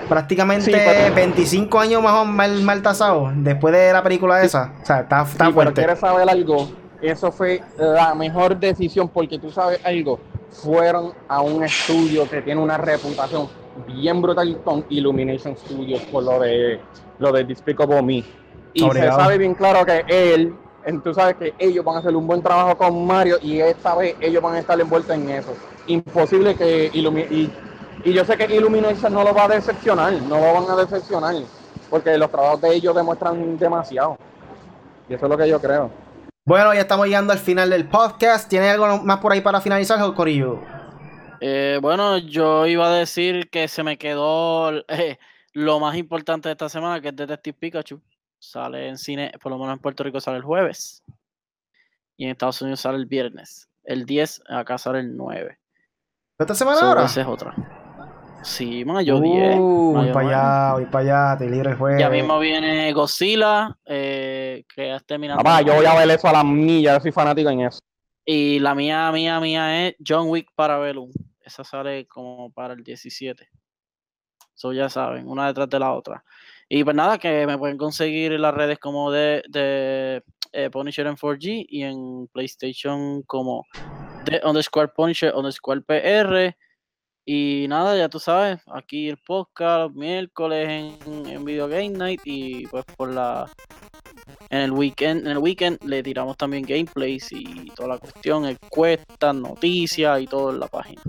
[0.08, 4.72] prácticamente Sí, pero- 25 años más o mal, mal tasado, después de la película esa.
[4.82, 5.74] O sea, está, está Sí, pero fuerte.
[5.82, 6.70] quieres saber algo,
[7.02, 10.20] eso fue la mejor decisión porque tú sabes algo,
[10.52, 13.50] fueron a un estudio que tiene una reputación
[13.88, 16.80] bien brutal con Illumination Studios por lo de
[17.20, 18.24] lo de Despicable Me.
[18.74, 19.18] Y Obligado.
[19.18, 20.54] se sabe bien claro que él,
[21.04, 24.16] tú sabes que ellos van a hacer un buen trabajo con Mario y esta vez
[24.20, 25.54] ellos van a estar envueltos en eso.
[25.88, 27.52] Imposible que Illumi- y,
[28.04, 31.36] y yo sé que Illumination no lo va a decepcionar, no lo van a decepcionar,
[31.90, 34.18] porque los trabajos de ellos demuestran demasiado.
[35.08, 35.90] Y eso es lo que yo creo.
[36.46, 38.50] Bueno, ya estamos llegando al final del podcast.
[38.50, 40.60] ¿Tiene algo más por ahí para finalizar, Corillo?
[41.48, 45.20] Eh, bueno, yo iba a decir que se me quedó eh,
[45.54, 48.02] lo más importante de esta semana, que es Detective Pikachu.
[48.39, 51.04] Sale en cine, por lo menos en Puerto Rico sale el jueves.
[52.18, 53.70] Y en Estados Unidos sale el viernes.
[53.84, 55.60] El 10, acá sale el 9.
[56.39, 57.06] ¿Esta semana So, ahora?
[57.06, 57.54] esa es otra.
[58.41, 59.56] Sí, mayo 10.
[59.60, 60.34] Uh, voy para 9.
[60.34, 62.00] allá, voy para allá, te libre el jueves.
[62.00, 65.43] Ya mismo viene Godzilla, eh, que ya está terminando.
[65.43, 67.82] Papá, yo voy a ver eso a las millas, yo soy fanático en eso.
[68.26, 71.12] Y la mía, mía, mía es John Wick para Bellum.
[71.46, 73.48] Esa sale como para el 17.
[74.56, 76.24] So ya saben, una detrás de la otra.
[76.68, 80.24] Y pues nada, que me pueden conseguir en las redes como de, de
[80.54, 83.66] eh, Punisher en 4G y en PlayStation como
[84.26, 86.56] de underscore Punisher underscore PR.
[87.26, 92.68] Y nada, ya tú sabes, aquí el podcast miércoles en, en Video Game Night y
[92.68, 93.50] pues por la
[94.50, 99.36] en el weekend, en el weekend le tiramos también gameplays y toda la cuestión, encuestas,
[99.36, 101.02] noticias y todo en la página.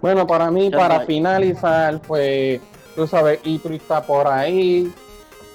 [0.00, 2.60] Bueno, para mí, Ya para finalizar, pues,
[2.94, 4.92] tú sabes, E3 está por ahí.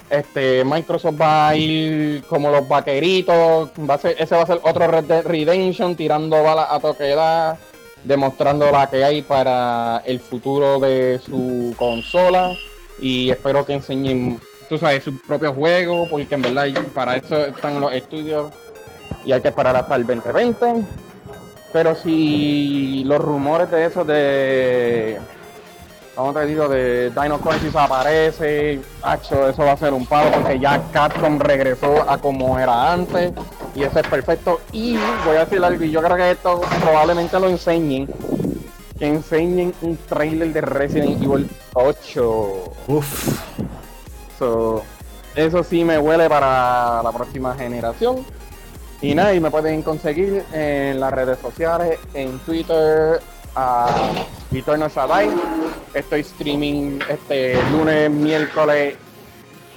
[0.10, 3.70] Este, Microsoft va a ir como los vaqueritos.
[3.90, 7.58] Va a ser, ese va a ser otro Red Dead Redemption, tirando balas a toquedad,
[8.04, 12.56] demostrando la que hay para el futuro de su consola.
[13.00, 14.40] Y espero que enseñen,
[14.70, 18.52] tú sabes, su propio juego, porque en verdad para eso están los estudios
[19.26, 20.84] y hay que esperar hasta el 2020.
[21.72, 25.20] Pero si los rumores de eso de.
[26.16, 26.68] ¿Cómo te digo?
[26.68, 28.80] De Dino Crisis aparece.
[29.02, 33.32] Acho, eso va a ser un palo porque ya Capcom regresó a como era antes.
[33.74, 34.62] Y eso es perfecto.
[34.72, 34.96] Y
[35.26, 38.08] voy a decir algo, y yo creo que esto probablemente lo enseñen.
[39.00, 42.74] Que enseñen un trailer de Resident Evil 8.
[42.88, 43.42] Uf.
[44.44, 44.84] So,
[45.36, 48.26] eso sí me huele para la próxima generación.
[49.02, 53.22] Y nada, y me pueden conseguir en las redes sociales, en Twitter,
[53.56, 53.88] a
[54.52, 55.30] Eternal Shaddai.
[55.94, 58.96] Estoy streaming este lunes, miércoles,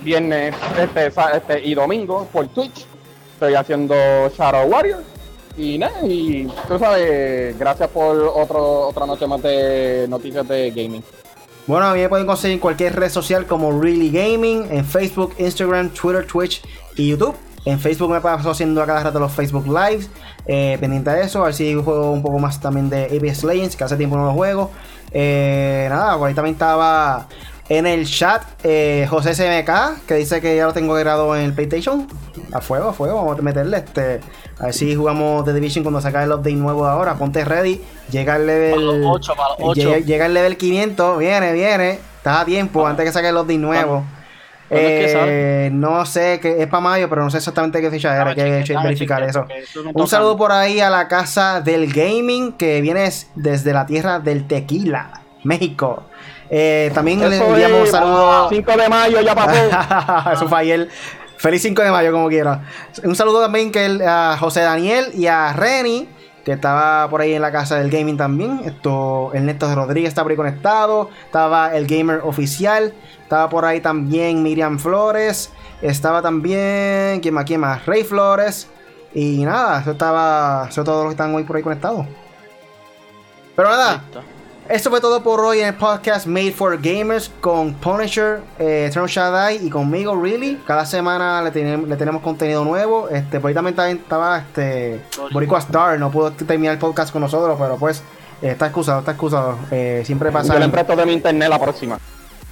[0.01, 2.87] viernes este, este, y domingo por Twitch.
[3.35, 3.95] Estoy haciendo
[4.37, 5.05] Shadow Warrior.
[5.57, 11.05] Y nada, y tú sabes, gracias por otro, otra noche más de noticias de gaming.
[11.67, 15.91] Bueno, a mí me pueden conseguir cualquier red social como Really Gaming, en Facebook, Instagram,
[15.91, 16.62] Twitter, Twitch
[16.95, 17.35] y YouTube.
[17.64, 20.09] En Facebook me paso haciendo a cada rato los Facebook Lives,
[20.47, 23.75] eh, pendiente de eso, a ver si juego un poco más también de Apex Legends,
[23.75, 24.71] que hace tiempo no lo juego.
[25.11, 27.27] Eh, nada, por ahí también estaba
[27.69, 31.53] en el chat eh, José SMK, que dice que ya lo tengo grabado en el
[31.53, 32.07] PlayStation.
[32.53, 34.21] A fuego, a fuego, vamos a meterle este.
[34.59, 37.14] A ver si jugamos The Division cuando saca el update nuevo ahora.
[37.14, 37.80] Ponte ready,
[38.11, 38.70] llega el level.
[38.72, 39.74] Para los 8, para los 8.
[39.80, 41.98] Llega, llega el level 500, viene, viene.
[42.16, 42.90] Está a tiempo Ah.
[42.90, 44.04] antes que saque el update nuevo.
[44.68, 47.90] ¿Cuándo es que Eh, no sé, que es para mayo, pero no sé exactamente qué
[47.90, 48.30] fecha era.
[48.30, 49.46] Hay que verificar eso.
[49.94, 54.46] Un saludo por ahí a la casa del gaming que viene desde la tierra del
[54.48, 56.04] tequila, México.
[56.48, 58.48] Eh, también le enviamos un es, saludo.
[58.48, 60.30] 5 de mayo ya pasó.
[60.32, 60.88] Eso fue ayer.
[61.39, 62.62] Feliz 5 de mayo, como quiera.
[63.05, 66.09] Un saludo también que el- a José Daniel y a Reni,
[66.45, 68.61] que estaba por ahí en la casa del gaming también.
[68.64, 71.11] Esto, Ernesto Rodríguez está por ahí conectado.
[71.24, 72.95] Estaba el gamer oficial.
[73.22, 75.51] Estaba por ahí también Miriam Flores.
[75.82, 77.20] Estaba también.
[77.20, 77.45] ¿Quién más?
[77.45, 77.84] ¿Quién más?
[77.84, 78.68] Rey Flores.
[79.12, 80.66] Y nada, eso estaba.
[80.68, 82.07] Eso todos los que están hoy por ahí conectados.
[83.57, 84.03] Pero nada,
[84.69, 89.09] eso fue todo por hoy en el podcast Made for Gamers con Punisher, eh, Eternal
[89.09, 90.61] Shaddai y conmigo, Really.
[90.67, 93.09] Cada semana le, tenemos le tenemos contenido nuevo.
[93.09, 95.01] Este, por ahí también estaba, estaba, este,
[95.33, 98.03] Boricua Star, no pudo terminar el podcast con nosotros, pero pues
[98.43, 99.59] eh, está excusado, está excusado.
[99.71, 100.71] Eh, siempre Yo le pasa.
[100.71, 101.99] presto de mi internet la próxima.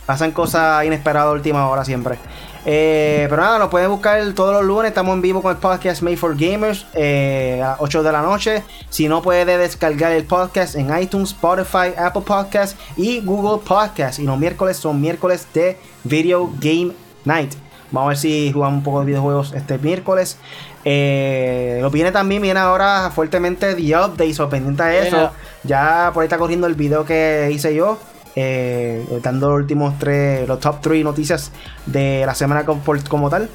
[0.07, 2.19] Pasan cosas inesperadas a última hora siempre.
[2.67, 4.89] Eh, pero nada, nos pueden buscar todos los lunes.
[4.89, 8.23] Estamos en vivo con el podcast Made for Gamers eh, a las 8 de la
[8.23, 8.63] noche.
[8.89, 14.19] Si no, puede descargar el podcast en iTunes, Spotify, Apple Podcasts y Google Podcasts.
[14.19, 16.93] Y los miércoles son miércoles de Video Game
[17.25, 17.53] Night.
[17.91, 20.39] Vamos a ver si jugamos un poco de videojuegos este miércoles.
[20.85, 25.31] Eh, lo viene también, viene ahora fuertemente The Update, o pendiente a eso.
[25.63, 27.99] Ya por ahí está corriendo el video que hice yo.
[28.37, 31.53] Eh, dando los últimos tres, los top 3 noticias
[31.87, 33.49] de la semana como, tal.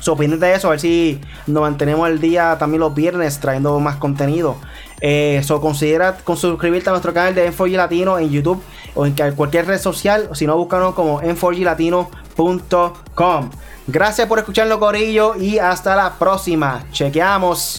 [0.00, 3.96] So, de eso, a ver si nos mantenemos el día también los viernes trayendo más
[3.96, 4.56] contenido.
[5.00, 8.62] Eh, so, considera con suscribirte a nuestro canal de M4G Latino en YouTube
[8.94, 10.28] o en cualquier red social.
[10.30, 13.50] O si no, búscanos como m4glatino.com.
[13.88, 16.84] Gracias por escucharlo, Corillo, y hasta la próxima.
[16.92, 17.76] Chequeamos.